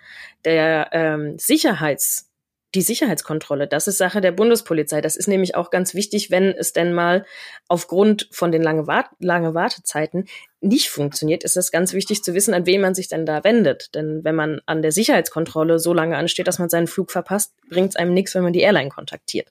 der 0.44 0.90
ähm, 0.92 1.36
Sicherheits- 1.38 2.27
die 2.74 2.82
Sicherheitskontrolle, 2.82 3.66
das 3.66 3.88
ist 3.88 3.98
Sache 3.98 4.20
der 4.20 4.32
Bundespolizei. 4.32 5.00
Das 5.00 5.16
ist 5.16 5.26
nämlich 5.26 5.54
auch 5.54 5.70
ganz 5.70 5.94
wichtig, 5.94 6.30
wenn 6.30 6.44
es 6.44 6.72
denn 6.72 6.92
mal 6.92 7.24
aufgrund 7.66 8.28
von 8.30 8.52
den 8.52 8.62
lange, 8.62 8.86
Wart 8.86 9.08
lange 9.20 9.54
Wartezeiten 9.54 10.26
nicht 10.60 10.90
funktioniert, 10.90 11.44
ist 11.44 11.56
es 11.56 11.70
ganz 11.70 11.94
wichtig 11.94 12.22
zu 12.22 12.34
wissen, 12.34 12.52
an 12.52 12.66
wen 12.66 12.80
man 12.80 12.94
sich 12.94 13.08
denn 13.08 13.24
da 13.24 13.42
wendet. 13.42 13.94
Denn 13.94 14.22
wenn 14.22 14.34
man 14.34 14.60
an 14.66 14.82
der 14.82 14.92
Sicherheitskontrolle 14.92 15.78
so 15.78 15.94
lange 15.94 16.16
ansteht, 16.16 16.46
dass 16.46 16.58
man 16.58 16.68
seinen 16.68 16.88
Flug 16.88 17.10
verpasst, 17.10 17.54
bringt 17.70 17.90
es 17.90 17.96
einem 17.96 18.12
nichts, 18.12 18.34
wenn 18.34 18.42
man 18.42 18.52
die 18.52 18.60
Airline 18.60 18.90
kontaktiert. 18.90 19.48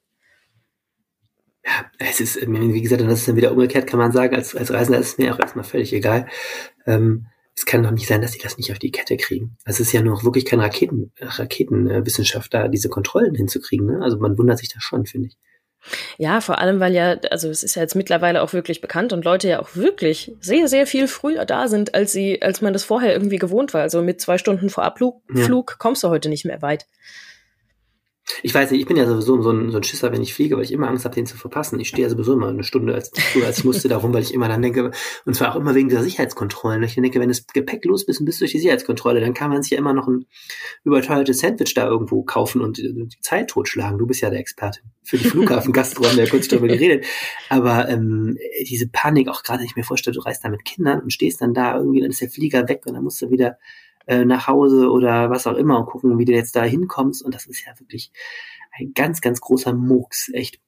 Ja, 1.66 1.86
es 1.98 2.20
ist, 2.20 2.40
wie 2.40 2.82
gesagt, 2.82 3.02
das 3.02 3.20
ist 3.20 3.28
dann 3.28 3.36
wieder 3.36 3.52
umgekehrt, 3.52 3.88
kann 3.88 4.00
man 4.00 4.12
sagen, 4.12 4.36
als, 4.36 4.56
als 4.56 4.72
Reisender 4.72 5.00
ist 5.00 5.14
es 5.14 5.18
mir 5.18 5.34
auch 5.34 5.40
erstmal 5.40 5.66
völlig 5.66 5.92
egal. 5.92 6.28
Ähm, 6.86 7.28
es 7.58 7.66
kann 7.66 7.82
doch 7.82 7.90
nicht 7.90 8.08
sein, 8.08 8.22
dass 8.22 8.34
sie 8.34 8.40
das 8.40 8.58
nicht 8.58 8.72
auf 8.72 8.78
die 8.78 8.92
Kette 8.92 9.18
kriegen. 9.18 9.58
Es 9.66 9.80
ist 9.80 9.92
ja 9.92 10.04
noch 10.04 10.24
wirklich 10.24 10.46
kein 10.46 10.60
Raketen, 10.60 11.12
Raketenwissenschaft 11.20 12.54
da, 12.54 12.68
diese 12.68 12.88
Kontrollen 12.88 13.34
hinzukriegen. 13.34 13.88
Ne? 13.88 14.00
Also 14.04 14.20
man 14.20 14.38
wundert 14.38 14.60
sich 14.60 14.72
da 14.72 14.80
schon, 14.80 15.08
finde 15.08 15.30
ich. 15.30 15.38
Ja, 16.20 16.40
vor 16.40 16.60
allem, 16.60 16.80
weil 16.80 16.94
ja, 16.94 17.18
also 17.32 17.50
es 17.50 17.64
ist 17.64 17.76
ja 17.76 17.82
jetzt 17.82 17.96
mittlerweile 17.96 18.44
auch 18.44 18.54
wirklich 18.54 18.80
bekannt 18.80 19.12
und 19.12 19.26
Leute 19.26 19.48
ja 19.48 19.60
auch 19.60 19.76
wirklich 19.76 20.36
sehr, 20.40 20.68
sehr 20.68 20.86
viel 20.86 21.08
früher 21.08 21.46
da 21.46 21.68
sind, 21.68 21.96
als 21.96 22.12
sie, 22.12 22.44
als 22.44 22.62
man 22.62 22.74
das 22.74 22.84
vorher 22.84 23.14
irgendwie 23.14 23.40
gewohnt 23.40 23.74
war. 23.74 23.82
Also 23.82 24.04
mit 24.04 24.22
zwei 24.22 24.38
Stunden 24.38 24.70
vor 24.70 24.84
Abflug 24.84 25.24
ja. 25.34 25.76
kommst 25.80 26.04
du 26.04 26.10
heute 26.10 26.30
nicht 26.30 26.46
mehr 26.46 26.62
weit. 26.62 26.86
Ich 28.44 28.54
weiß 28.54 28.72
nicht, 28.72 28.82
ich 28.82 28.88
bin 28.88 28.98
ja 28.98 29.08
sowieso 29.08 29.42
so 29.42 29.52
ein, 29.52 29.72
so 29.72 29.78
ein 29.78 29.84
Schisser, 29.84 30.12
wenn 30.12 30.22
ich 30.22 30.34
fliege, 30.34 30.58
weil 30.58 30.64
ich 30.64 30.72
immer 30.72 30.90
Angst 30.90 31.06
habe, 31.06 31.16
den 31.16 31.26
zu 31.26 31.38
verpassen. 31.38 31.80
Ich 31.80 31.90
stehe 31.90 32.08
ja 32.08 32.10
sowieso 32.10 32.34
immer 32.34 32.50
eine 32.50 32.64
Stunde 32.64 32.94
als, 32.94 33.12
als 33.46 33.60
ich 33.60 33.64
musste 33.64 33.88
darum, 33.88 34.14
weil 34.14 34.22
ich 34.22 34.34
immer 34.34 34.48
dann 34.48 34.62
denke, 34.62 34.92
und 35.26 35.34
zwar 35.34 35.54
auch 35.54 35.60
immer 35.60 35.76
wegen 35.76 35.90
dieser 35.90 36.04
Sicherheitskontrollen. 36.04 36.84
Ich 36.84 36.96
denke, 36.96 37.20
wenn 37.20 37.30
das 37.30 37.48
Gepäck 37.48 37.86
los 37.86 38.04
ist 38.04 38.20
und 38.20 38.26
bis 38.26 38.40
durch 38.40 38.52
die 38.52 38.60
Sicherheitskontrolle, 38.60 39.22
dann 39.22 39.34
kann 39.34 39.50
man 39.50 39.64
sich 39.64 39.72
ja 39.72 39.78
immer 39.78 39.94
noch 39.94 40.08
ein 40.08 40.26
überteuertes 40.84 41.40
Sandwich 41.40 41.74
da 41.74 41.88
irgendwo 41.88 42.24
kaufen 42.24 42.62
und 42.62 42.78
die, 42.78 42.94
die 42.94 43.20
Zeit 43.22 43.50
totschlagen. 43.50 43.98
Du 43.98 44.06
bist 44.06 44.22
ja 44.22 44.30
der 44.30 44.40
Experte 44.40 44.82
für 45.04 45.18
die 45.18 45.30
Flughafengastro, 45.30 46.06
haben 46.08 46.18
wir 46.18 46.26
ja 46.26 46.30
kurz 46.30 46.50
darüber 46.50 46.68
geredet. 46.68 47.06
Aber 47.50 47.88
ähm, 47.88 48.38
diese 48.68 48.90
Panik, 48.90 49.30
auch 49.30 49.44
gerade, 49.44 49.64
ich 49.64 49.76
mir 49.76 49.84
vorstelle, 49.84 50.16
du 50.16 50.22
reist 50.22 50.44
da 50.44 50.50
mit 50.50 50.66
Kindern 50.66 51.00
und 51.00 51.14
stehst 51.14 51.42
dann 51.42 51.54
da 51.54 51.78
irgendwie, 51.78 52.02
dann 52.02 52.12
ist 52.12 52.22
der 52.22 52.30
Flieger 52.30 52.68
weg 52.68 52.84
und 52.86 52.94
dann 52.94 53.04
musst 53.04 53.22
du 53.22 53.30
wieder 53.32 53.58
äh, 54.08 54.26
nach 54.26 54.48
Hause 54.48 54.90
oder 54.90 55.30
was 55.30 55.48
auch 55.48 55.56
immer 55.56 55.80
und 55.80 55.86
gucken, 55.86 56.18
wie 56.18 56.26
du 56.26 56.34
jetzt 56.34 56.56
da 56.56 56.64
hinkommst. 56.64 57.22
Und 57.24 57.36
das 57.36 57.46
ist 57.46 57.66
ja 57.66 57.80
wirklich 57.80 58.12
ein 58.72 58.94
ganz, 58.94 59.22
ganz 59.22 59.42
großer 59.42 59.74
Murks, 59.74 60.30
echt. 60.34 60.60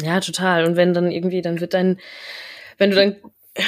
Ja, 0.00 0.20
total. 0.20 0.66
Und 0.66 0.76
wenn 0.76 0.92
dann 0.92 1.10
irgendwie, 1.10 1.40
dann 1.40 1.60
wird 1.60 1.74
dein, 1.74 2.00
wenn 2.78 2.90
du 2.90 2.96
dann 2.96 3.16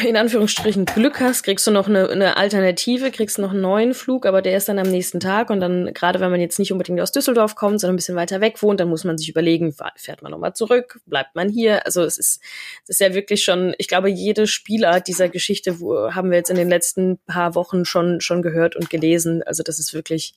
in 0.04 0.16
Anführungsstrichen 0.16 0.84
Glück 0.84 1.20
hast, 1.20 1.44
kriegst 1.44 1.64
du 1.64 1.70
noch 1.70 1.88
eine, 1.88 2.08
eine 2.08 2.36
Alternative, 2.36 3.12
kriegst 3.12 3.38
noch 3.38 3.52
einen 3.52 3.60
neuen 3.60 3.94
Flug, 3.94 4.26
aber 4.26 4.42
der 4.42 4.56
ist 4.56 4.68
dann 4.68 4.80
am 4.80 4.90
nächsten 4.90 5.20
Tag 5.20 5.48
und 5.48 5.60
dann, 5.60 5.94
gerade 5.94 6.18
wenn 6.18 6.32
man 6.32 6.40
jetzt 6.40 6.58
nicht 6.58 6.72
unbedingt 6.72 7.00
aus 7.00 7.12
Düsseldorf 7.12 7.54
kommt, 7.54 7.80
sondern 7.80 7.94
ein 7.94 7.96
bisschen 7.96 8.16
weiter 8.16 8.40
weg 8.40 8.60
wohnt, 8.62 8.80
dann 8.80 8.88
muss 8.88 9.04
man 9.04 9.16
sich 9.16 9.28
überlegen, 9.28 9.72
fährt 9.94 10.22
man 10.22 10.32
nochmal 10.32 10.54
zurück, 10.54 11.00
bleibt 11.06 11.36
man 11.36 11.48
hier? 11.48 11.86
Also 11.86 12.02
es 12.02 12.18
ist, 12.18 12.40
es 12.82 12.90
ist 12.90 13.00
ja 13.00 13.14
wirklich 13.14 13.44
schon, 13.44 13.74
ich 13.78 13.86
glaube, 13.86 14.10
jede 14.10 14.48
Spielart 14.48 15.06
dieser 15.06 15.28
Geschichte 15.28 15.78
wo, 15.78 16.12
haben 16.12 16.30
wir 16.30 16.38
jetzt 16.38 16.50
in 16.50 16.56
den 16.56 16.68
letzten 16.68 17.18
paar 17.18 17.54
Wochen 17.54 17.84
schon, 17.84 18.20
schon 18.20 18.42
gehört 18.42 18.74
und 18.74 18.90
gelesen. 18.90 19.44
Also 19.44 19.62
das 19.62 19.78
ist 19.78 19.94
wirklich 19.94 20.34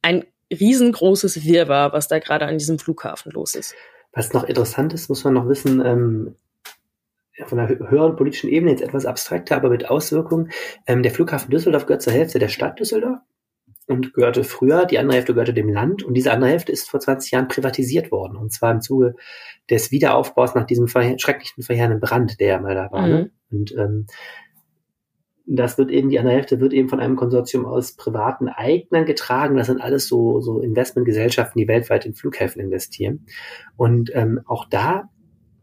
ein 0.00 0.24
riesengroßes 0.52 1.44
Wirrwarr, 1.44 1.92
was 1.92 2.06
da 2.06 2.20
gerade 2.20 2.46
an 2.46 2.58
diesem 2.58 2.78
Flughafen 2.78 3.32
los 3.32 3.56
ist. 3.56 3.74
Was 4.12 4.32
noch 4.32 4.44
interessant 4.44 4.94
ist, 4.94 5.08
muss 5.08 5.24
man 5.24 5.34
noch 5.34 5.48
wissen, 5.48 5.84
ähm, 5.84 6.36
von 7.44 7.58
einer 7.58 7.68
höheren 7.90 8.16
politischen 8.16 8.48
Ebene 8.48 8.70
jetzt 8.72 8.82
etwas 8.82 9.06
abstrakter, 9.06 9.56
aber 9.56 9.68
mit 9.68 9.90
Auswirkungen. 9.90 10.50
Ähm, 10.86 11.02
der 11.02 11.12
Flughafen 11.12 11.50
Düsseldorf 11.50 11.86
gehört 11.86 12.02
zur 12.02 12.12
Hälfte 12.12 12.38
der 12.38 12.48
Stadt 12.48 12.78
Düsseldorf 12.80 13.18
und 13.86 14.14
gehörte 14.14 14.42
früher, 14.42 14.84
die 14.84 14.98
andere 14.98 15.16
Hälfte 15.16 15.34
gehörte 15.34 15.54
dem 15.54 15.68
Land 15.68 16.02
und 16.02 16.14
diese 16.14 16.32
andere 16.32 16.50
Hälfte 16.50 16.72
ist 16.72 16.90
vor 16.90 17.00
20 17.00 17.30
Jahren 17.30 17.48
privatisiert 17.48 18.10
worden 18.10 18.36
und 18.36 18.52
zwar 18.52 18.72
im 18.72 18.80
Zuge 18.80 19.14
des 19.70 19.90
Wiederaufbaus 19.90 20.54
nach 20.54 20.66
diesem 20.66 20.88
verhe 20.88 21.18
schrecklichen 21.18 21.62
verheerenden 21.62 22.00
Brand, 22.00 22.40
der 22.40 22.48
ja 22.48 22.60
mal 22.60 22.74
da 22.74 22.90
war. 22.90 23.06
Ne? 23.06 23.30
Mhm. 23.50 23.58
Und 23.58 23.76
ähm, 23.76 24.06
das 25.46 25.78
wird 25.78 25.92
eben, 25.92 26.08
die 26.10 26.18
andere 26.18 26.34
Hälfte 26.34 26.60
wird 26.60 26.72
eben 26.72 26.88
von 26.88 26.98
einem 26.98 27.14
Konsortium 27.14 27.66
aus 27.66 27.92
privaten 27.92 28.48
Eignern 28.48 29.04
getragen. 29.04 29.56
Das 29.56 29.68
sind 29.68 29.80
alles 29.80 30.08
so, 30.08 30.40
so 30.40 30.60
Investmentgesellschaften, 30.60 31.60
die 31.60 31.68
weltweit 31.68 32.04
in 32.04 32.14
Flughäfen 32.14 32.60
investieren. 32.60 33.26
Und 33.76 34.10
ähm, 34.14 34.40
auch 34.44 34.64
da 34.68 35.08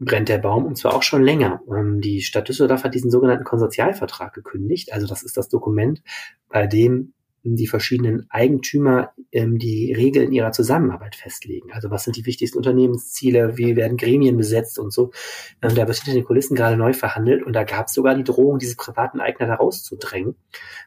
brennt 0.04 0.28
der 0.28 0.38
Baum 0.38 0.64
und 0.66 0.76
zwar 0.76 0.94
auch 0.94 1.02
schon 1.02 1.22
länger. 1.22 1.60
Ähm, 1.68 2.00
die 2.00 2.22
Stadt 2.22 2.48
Düsseldorf 2.48 2.84
hat 2.84 2.94
diesen 2.94 3.10
sogenannten 3.10 3.44
Konsortialvertrag 3.44 4.32
gekündigt. 4.32 4.92
Also 4.92 5.06
das 5.06 5.22
ist 5.22 5.36
das 5.36 5.48
Dokument, 5.48 6.02
bei 6.48 6.66
dem 6.66 7.14
die 7.44 7.66
verschiedenen 7.66 8.26
Eigentümer 8.30 9.12
ähm, 9.30 9.58
die 9.58 9.92
Regeln 9.92 10.32
ihrer 10.32 10.52
Zusammenarbeit 10.52 11.14
festlegen. 11.14 11.72
Also 11.72 11.90
was 11.90 12.04
sind 12.04 12.16
die 12.16 12.24
wichtigsten 12.24 12.56
Unternehmensziele, 12.56 13.58
wie 13.58 13.76
werden 13.76 13.98
Gremien 13.98 14.38
besetzt 14.38 14.78
und 14.78 14.92
so. 14.92 15.12
Ähm, 15.60 15.74
da 15.74 15.86
wird 15.86 15.98
hinter 15.98 16.18
den 16.18 16.24
Kulissen 16.24 16.56
gerade 16.56 16.76
neu 16.76 16.94
verhandelt 16.94 17.42
und 17.42 17.52
da 17.52 17.64
gab 17.64 17.88
es 17.88 17.94
sogar 17.94 18.14
die 18.14 18.24
Drohung, 18.24 18.58
diese 18.58 18.76
privaten 18.76 19.20
Eigner 19.20 19.46
da 19.46 19.56
rauszudrängen, 19.56 20.36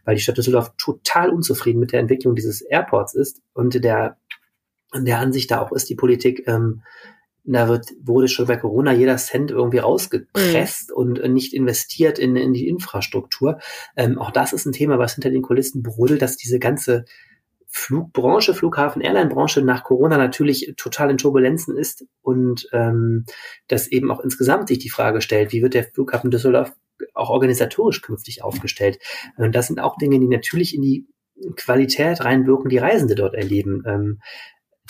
weil 0.04 0.16
die 0.16 0.22
Stadt 0.22 0.38
Düsseldorf 0.38 0.74
total 0.78 1.30
unzufrieden 1.30 1.80
mit 1.80 1.92
der 1.92 2.00
Entwicklung 2.00 2.34
dieses 2.34 2.62
Airports 2.62 3.14
ist 3.14 3.42
und 3.54 3.84
der, 3.84 4.18
der 4.96 5.20
Ansicht 5.20 5.52
da 5.52 5.62
auch 5.62 5.72
ist, 5.72 5.90
die 5.90 5.96
Politik 5.96 6.48
ähm, 6.48 6.82
da 7.54 7.68
wird, 7.68 7.94
wurde 8.02 8.28
schon 8.28 8.48
bei 8.48 8.58
Corona 8.58 8.92
jeder 8.92 9.18
Cent 9.18 9.52
irgendwie 9.52 9.78
rausgepresst 9.78 10.90
mhm. 10.90 10.96
und 10.96 11.34
nicht 11.34 11.54
investiert 11.54 12.20
in, 12.20 12.36
in 12.36 12.54
die 12.54 12.68
Infrastruktur. 12.68 13.60
Ähm, 13.96 14.20
auch 14.20 14.32
das 14.32 14.54
ist 14.54 14.66
ein 14.66 14.74
Thema, 14.74 15.00
was 15.00 15.16
hinter 15.16 15.30
den 15.30 15.42
Kulissen 15.42 15.82
brodelt, 15.82 16.22
dass 16.22 16.38
diese 16.38 16.60
ganze 16.60 17.06
Flugbranche, 17.70 18.54
Flughafen, 18.54 19.02
Airline-Branche 19.02 19.62
nach 19.62 19.84
Corona 19.84 20.18
natürlich 20.18 20.74
total 20.78 21.12
in 21.12 21.18
Turbulenzen 21.18 21.78
ist 21.78 22.06
und 22.22 22.68
ähm, 22.72 23.26
das 23.68 23.88
eben 23.88 24.10
auch 24.12 24.20
insgesamt 24.20 24.70
sich 24.70 24.80
die 24.80 24.90
Frage 24.90 25.22
stellt, 25.22 25.52
wie 25.52 25.62
wird 25.62 25.74
der 25.74 25.84
Flughafen 25.84 26.32
Düsseldorf 26.32 26.74
auch 27.14 27.30
organisatorisch 27.30 28.02
künftig 28.02 28.44
aufgestellt? 28.44 29.00
Und 29.36 29.54
das 29.54 29.68
sind 29.68 29.80
auch 29.80 29.98
Dinge, 29.98 30.20
die 30.20 30.28
natürlich 30.28 30.76
in 30.76 30.82
die 30.82 31.08
Qualität 31.56 32.24
reinwirken, 32.24 32.70
die 32.70 32.78
Reisende 32.78 33.16
dort 33.16 33.36
erleben. 33.36 33.84
Ähm, 33.86 34.20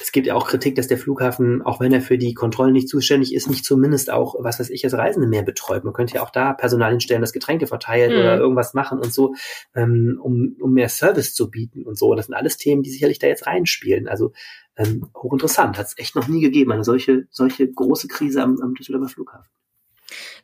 es 0.01 0.11
gibt 0.11 0.27
ja 0.27 0.35
auch 0.35 0.47
Kritik, 0.47 0.75
dass 0.75 0.87
der 0.87 0.97
Flughafen, 0.97 1.61
auch 1.61 1.79
wenn 1.79 1.91
er 1.91 2.01
für 2.01 2.17
die 2.17 2.33
Kontrollen 2.33 2.73
nicht 2.73 2.89
zuständig 2.89 3.33
ist, 3.33 3.49
nicht 3.49 3.65
zumindest 3.65 4.11
auch, 4.11 4.35
was 4.39 4.59
weiß 4.59 4.69
ich, 4.69 4.83
als 4.83 4.93
Reisende 4.93 5.27
mehr 5.27 5.43
betreut. 5.43 5.83
Man 5.83 5.93
könnte 5.93 6.15
ja 6.15 6.23
auch 6.23 6.29
da 6.29 6.53
Personal 6.53 6.91
hinstellen, 6.91 7.21
das 7.21 7.33
Getränke 7.33 7.67
verteilt 7.67 8.11
mhm. 8.11 8.19
oder 8.19 8.37
irgendwas 8.37 8.73
machen 8.73 8.99
und 8.99 9.13
so, 9.13 9.33
ähm, 9.75 10.19
um, 10.21 10.55
um 10.59 10.73
mehr 10.73 10.89
Service 10.89 11.33
zu 11.33 11.49
bieten 11.49 11.83
und 11.83 11.97
so. 11.97 12.13
Das 12.15 12.27
sind 12.27 12.35
alles 12.35 12.57
Themen, 12.57 12.83
die 12.83 12.91
sicherlich 12.91 13.19
da 13.19 13.27
jetzt 13.27 13.47
reinspielen. 13.47 14.07
Also 14.07 14.33
ähm, 14.77 15.09
hochinteressant. 15.15 15.77
Hat 15.77 15.87
es 15.87 15.97
echt 15.97 16.15
noch 16.15 16.27
nie 16.27 16.41
gegeben, 16.41 16.71
eine 16.71 16.83
solche, 16.83 17.27
solche 17.31 17.71
große 17.71 18.07
Krise 18.07 18.43
am, 18.43 18.59
am 18.61 18.73
Düsseldorfer 18.75 19.09
Flughafen. 19.09 19.49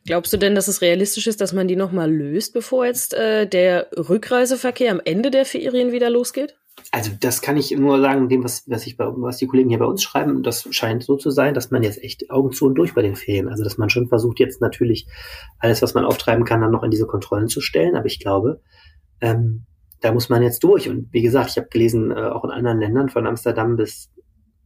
Glaubst 0.06 0.32
du 0.32 0.36
denn, 0.36 0.54
dass 0.54 0.68
es 0.68 0.82
realistisch 0.82 1.26
ist, 1.26 1.40
dass 1.40 1.54
man 1.54 1.68
die 1.68 1.76
nochmal 1.76 2.12
löst, 2.12 2.52
bevor 2.52 2.84
jetzt 2.84 3.14
äh, 3.14 3.46
der 3.46 3.88
Rückreiseverkehr 3.96 4.92
am 4.92 5.00
Ende 5.02 5.30
der 5.30 5.46
Ferien 5.46 5.92
wieder 5.92 6.10
losgeht? 6.10 6.56
Also 6.90 7.10
das 7.18 7.42
kann 7.42 7.56
ich 7.56 7.70
nur 7.72 8.00
sagen, 8.00 8.28
dem, 8.28 8.44
was, 8.44 8.68
was, 8.68 8.86
ich 8.86 8.96
bei, 8.96 9.06
was 9.06 9.38
die 9.38 9.46
Kollegen 9.46 9.68
hier 9.68 9.78
bei 9.78 9.84
uns 9.84 10.02
schreiben, 10.02 10.42
das 10.42 10.68
scheint 10.70 11.02
so 11.02 11.16
zu 11.16 11.30
sein, 11.30 11.54
dass 11.54 11.70
man 11.70 11.82
jetzt 11.82 12.02
echt 12.02 12.30
Augen 12.30 12.52
zu 12.52 12.66
und 12.66 12.74
durch 12.74 12.94
bei 12.94 13.02
den 13.02 13.16
Ferien. 13.16 13.48
Also 13.48 13.64
dass 13.64 13.78
man 13.78 13.90
schon 13.90 14.08
versucht, 14.08 14.38
jetzt 14.38 14.60
natürlich 14.60 15.06
alles, 15.58 15.82
was 15.82 15.94
man 15.94 16.04
auftreiben 16.04 16.44
kann, 16.44 16.60
dann 16.60 16.70
noch 16.70 16.84
in 16.84 16.90
diese 16.90 17.06
Kontrollen 17.06 17.48
zu 17.48 17.60
stellen. 17.60 17.96
Aber 17.96 18.06
ich 18.06 18.20
glaube, 18.20 18.60
ähm, 19.20 19.64
da 20.00 20.12
muss 20.12 20.28
man 20.28 20.42
jetzt 20.42 20.62
durch. 20.62 20.88
Und 20.88 21.12
wie 21.12 21.22
gesagt, 21.22 21.50
ich 21.50 21.56
habe 21.56 21.68
gelesen, 21.68 22.10
äh, 22.10 22.14
auch 22.14 22.44
in 22.44 22.50
anderen 22.50 22.78
Ländern, 22.78 23.08
von 23.08 23.26
Amsterdam 23.26 23.76
bis 23.76 24.10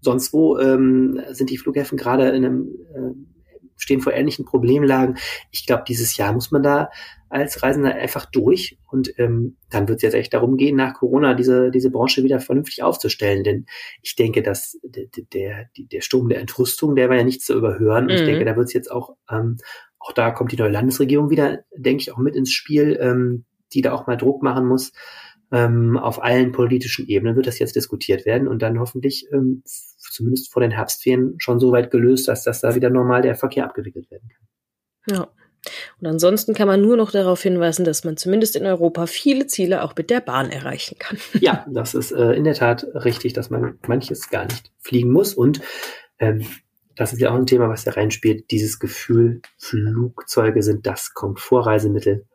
sonst 0.01 0.33
wo, 0.33 0.59
ähm, 0.59 1.21
sind 1.31 1.51
die 1.51 1.59
Flughäfen 1.59 1.99
gerade 1.99 2.29
in 2.31 2.45
einem 2.45 2.69
äh, 2.95 3.38
stehen 3.79 4.01
vor 4.01 4.13
ähnlichen 4.13 4.45
Problemlagen. 4.45 5.17
Ich 5.51 5.67
glaube, 5.67 5.85
dieses 5.89 6.17
Jahr 6.17 6.33
muss 6.33 6.51
man 6.51 6.63
da 6.63 6.91
als 7.31 7.63
Reisender 7.63 7.95
einfach 7.95 8.27
durch 8.27 8.79
und 8.91 9.13
ähm, 9.19 9.57
dann 9.71 9.89
wird 9.89 9.99
es 9.99 10.03
jetzt 10.03 10.15
echt 10.15 10.33
darum 10.33 10.57
gehen, 10.57 10.77
nach 10.77 10.95
Corona 10.95 11.35
diese, 11.35 11.71
diese 11.71 11.91
Branche 11.91 12.25
wieder 12.25 12.41
vernünftig 12.41 12.83
aufzustellen. 12.83 13.45
Denn 13.45 13.67
ich 14.03 14.17
denke, 14.17 14.43
dass 14.43 14.79
der, 14.83 15.07
der, 15.33 15.67
der 15.77 16.01
Sturm 16.01 16.29
der 16.29 16.41
Entrüstung, 16.41 16.97
der 16.97 17.09
war 17.09 17.17
ja 17.17 17.25
nicht 17.25 17.43
zu 17.43 17.55
überhören. 17.55 18.05
Und 18.05 18.13
mhm. 18.13 18.17
ich 18.17 18.25
denke, 18.25 18.45
da 18.45 18.57
wird 18.57 18.69
es 18.69 18.73
jetzt 18.73 18.91
auch, 18.91 19.17
ähm, 19.31 19.59
auch 19.99 20.13
da 20.13 20.31
kommt 20.31 20.53
die 20.53 20.57
neue 20.57 20.71
Landesregierung 20.71 21.29
wieder, 21.29 21.65
denke 21.77 22.01
ich, 22.01 22.13
auch 22.13 22.19
mit 22.19 22.35
ins 22.35 22.53
Spiel, 22.53 22.99
ähm, 23.01 23.45
die 23.75 23.83
da 23.83 23.93
auch 23.93 24.07
mal 24.07 24.17
Druck 24.17 24.43
machen 24.43 24.67
muss. 24.67 24.93
Ähm, 25.51 25.97
auf 25.97 26.23
allen 26.23 26.53
politischen 26.53 27.07
Ebenen 27.09 27.37
wird 27.37 27.47
das 27.47 27.59
jetzt 27.59 27.75
diskutiert 27.75 28.27
werden 28.27 28.49
und 28.49 28.61
dann 28.61 28.79
hoffentlich 28.79 29.27
ähm, 29.33 29.63
zumindest 29.65 30.53
vor 30.53 30.61
den 30.61 30.73
Herbstferien 30.73 31.37
schon 31.39 31.59
so 31.59 31.73
weit 31.73 31.91
gelöst, 31.91 32.29
dass 32.29 32.45
das 32.45 32.61
da 32.61 32.75
wieder 32.75 32.91
normal 32.91 33.23
der 33.23 33.35
Verkehr 33.35 33.65
abgewickelt 33.65 34.11
werden 34.11 34.29
kann. 34.29 35.17
Ja. 35.17 35.29
Und 36.01 36.07
ansonsten 36.07 36.55
kann 36.55 36.69
man 36.69 36.81
nur 36.81 36.97
noch 36.97 37.11
darauf 37.11 37.43
hinweisen, 37.43 37.85
dass 37.85 38.05
man 38.05 38.17
zumindest 38.17 38.57
in 38.57 38.67
Europa 38.67 39.07
viele 39.07 39.47
Ziele 39.47 39.83
auch 39.83 39.95
mit 39.97 40.11
der 40.11 40.21
Bahn 40.21 40.51
erreichen 40.51 40.97
kann. 40.99 41.19
Ja, 41.41 41.67
das 41.69 41.95
ist 41.95 42.13
äh, 42.13 42.33
in 42.33 42.45
der 42.45 42.55
Tat 42.55 42.87
richtig, 42.95 43.33
dass 43.33 43.51
man 43.51 43.79
manches 43.87 44.31
gar 44.31 44.45
nicht 44.45 44.71
fliegen 44.79 45.11
muss. 45.11 45.35
Und 45.35 45.61
ähm, 46.19 46.47
das 46.97 47.13
ist 47.13 47.21
ja 47.21 47.31
auch 47.31 47.37
ein 47.37 47.47
Thema, 47.47 47.69
was 47.69 47.85
da 47.85 47.93
reinspielt, 47.93 48.51
dieses 48.51 48.79
Gefühl, 48.79 49.41
Flugzeuge 49.59 50.63
sind 50.63 50.87
das 50.87 51.15
Komfortreisemittel, 51.15 52.27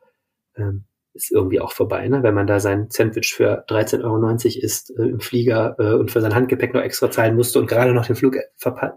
ähm, 0.56 0.86
ist 1.14 1.32
irgendwie 1.32 1.60
auch 1.60 1.72
vorbei, 1.72 2.08
ne? 2.08 2.24
wenn 2.24 2.34
man 2.34 2.48
da 2.48 2.60
sein 2.60 2.88
Sandwich 2.90 3.34
für 3.34 3.66
13,90 3.68 4.04
Euro 4.04 4.36
isst 4.36 4.92
äh, 4.98 5.04
im 5.04 5.20
Flieger 5.20 5.76
äh, 5.80 5.94
und 5.94 6.12
für 6.12 6.22
sein 6.22 6.36
Handgepäck 6.36 6.74
noch 6.74 6.82
extra 6.82 7.12
zahlen 7.12 7.36
musste 7.36 7.60
und 7.60 7.68
gerade 7.68 7.94
noch 7.94 8.06
den 8.06 8.16
Flug 8.16 8.38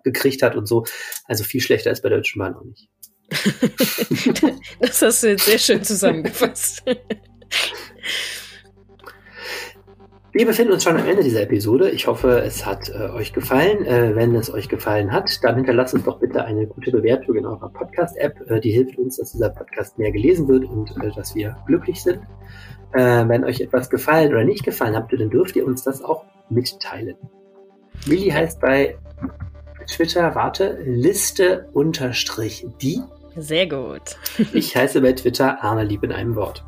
gekriegt 0.04 0.42
hat 0.42 0.56
und 0.56 0.66
so. 0.66 0.84
Also 1.24 1.44
viel 1.44 1.60
schlechter 1.60 1.90
ist 1.90 2.02
bei 2.02 2.08
der 2.08 2.18
Deutschen 2.18 2.38
Bahn 2.38 2.54
auch 2.54 2.64
nicht. 2.64 2.88
das 4.80 5.02
hast 5.02 5.22
du 5.22 5.28
jetzt 5.28 5.46
sehr 5.46 5.58
schön 5.58 5.82
zusammengefasst. 5.82 6.82
Wir 10.36 10.44
befinden 10.44 10.74
uns 10.74 10.84
schon 10.84 10.98
am 10.98 11.06
Ende 11.06 11.22
dieser 11.22 11.40
Episode. 11.40 11.88
Ich 11.88 12.06
hoffe, 12.06 12.42
es 12.42 12.66
hat 12.66 12.90
äh, 12.90 13.08
euch 13.08 13.32
gefallen. 13.32 13.86
Äh, 13.86 14.14
wenn 14.16 14.34
es 14.34 14.52
euch 14.52 14.68
gefallen 14.68 15.10
hat, 15.10 15.42
dann 15.42 15.54
hinterlasst 15.54 15.94
uns 15.94 16.04
doch 16.04 16.18
bitte 16.18 16.44
eine 16.44 16.66
gute 16.66 16.90
Bewertung 16.90 17.36
in 17.36 17.46
eurer 17.46 17.70
Podcast-App. 17.70 18.50
Äh, 18.50 18.60
die 18.60 18.70
hilft 18.70 18.98
uns, 18.98 19.16
dass 19.16 19.32
dieser 19.32 19.48
Podcast 19.48 19.96
mehr 19.96 20.12
gelesen 20.12 20.46
wird 20.46 20.66
und 20.66 20.90
äh, 21.02 21.10
dass 21.16 21.34
wir 21.34 21.56
glücklich 21.66 22.02
sind. 22.02 22.20
Äh, 22.92 23.26
wenn 23.26 23.44
euch 23.44 23.62
etwas 23.62 23.88
gefallen 23.88 24.28
oder 24.28 24.44
nicht 24.44 24.62
gefallen 24.62 24.94
habt, 24.94 25.10
dann 25.10 25.30
dürft 25.30 25.56
ihr 25.56 25.64
uns 25.64 25.84
das 25.84 26.04
auch 26.04 26.26
mitteilen. 26.50 27.16
Willi 28.04 28.28
heißt 28.28 28.60
bei 28.60 28.98
Twitter, 29.86 30.34
warte, 30.34 30.78
Liste 30.84 31.70
unterstrich 31.72 32.66
die 32.82 33.00
sehr 33.36 33.66
gut. 33.66 34.18
ich 34.52 34.76
heiße 34.76 35.00
bei 35.00 35.12
Twitter 35.12 35.64
Arne 35.64 35.84
Lieb 35.84 36.02
in 36.02 36.12
einem 36.12 36.36
Wort. 36.36 36.62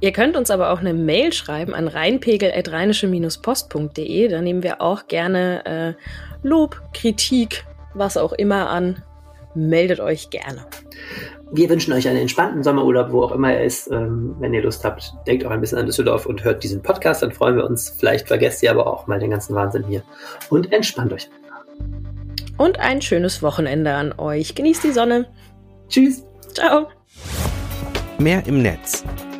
Ihr 0.00 0.12
könnt 0.12 0.36
uns 0.36 0.50
aber 0.50 0.70
auch 0.70 0.80
eine 0.80 0.94
Mail 0.94 1.32
schreiben 1.32 1.74
an 1.74 1.88
reinpegel.rheinische-post.de. 1.88 4.28
Da 4.28 4.40
nehmen 4.40 4.62
wir 4.62 4.80
auch 4.80 5.08
gerne 5.08 5.66
äh, 5.66 5.92
Lob, 6.42 6.80
Kritik, 6.92 7.64
was 7.94 8.16
auch 8.16 8.32
immer 8.32 8.70
an. 8.70 9.02
Meldet 9.54 10.00
euch 10.00 10.30
gerne. 10.30 10.64
Wir 11.52 11.68
wünschen 11.70 11.92
euch 11.92 12.08
einen 12.08 12.18
entspannten 12.18 12.64
Sommerurlaub, 12.64 13.12
wo 13.12 13.22
auch 13.22 13.32
immer 13.32 13.52
er 13.52 13.64
ist. 13.64 13.88
Ähm, 13.90 14.34
wenn 14.40 14.52
ihr 14.52 14.62
Lust 14.62 14.84
habt, 14.84 15.12
denkt 15.26 15.46
auch 15.46 15.50
ein 15.50 15.60
bisschen 15.60 15.78
an 15.78 15.86
Düsseldorf 15.86 16.26
und 16.26 16.42
hört 16.42 16.64
diesen 16.64 16.82
Podcast, 16.82 17.22
dann 17.22 17.30
freuen 17.30 17.54
wir 17.56 17.64
uns. 17.64 17.90
Vielleicht 17.90 18.26
vergesst 18.26 18.64
ihr 18.64 18.72
aber 18.72 18.88
auch 18.88 19.06
mal 19.06 19.20
den 19.20 19.30
ganzen 19.30 19.54
Wahnsinn 19.54 19.84
hier 19.84 20.02
und 20.50 20.72
entspannt 20.72 21.12
euch. 21.12 21.30
Und 22.56 22.80
ein 22.80 23.02
schönes 23.02 23.42
Wochenende 23.42 23.94
an 23.94 24.12
euch. 24.18 24.54
Genießt 24.54 24.84
die 24.84 24.92
Sonne. 24.92 25.26
Tschüss. 25.88 26.24
Ciao. 26.52 26.88
Mehr 28.18 28.46
im 28.46 28.62
Netz. 28.62 29.04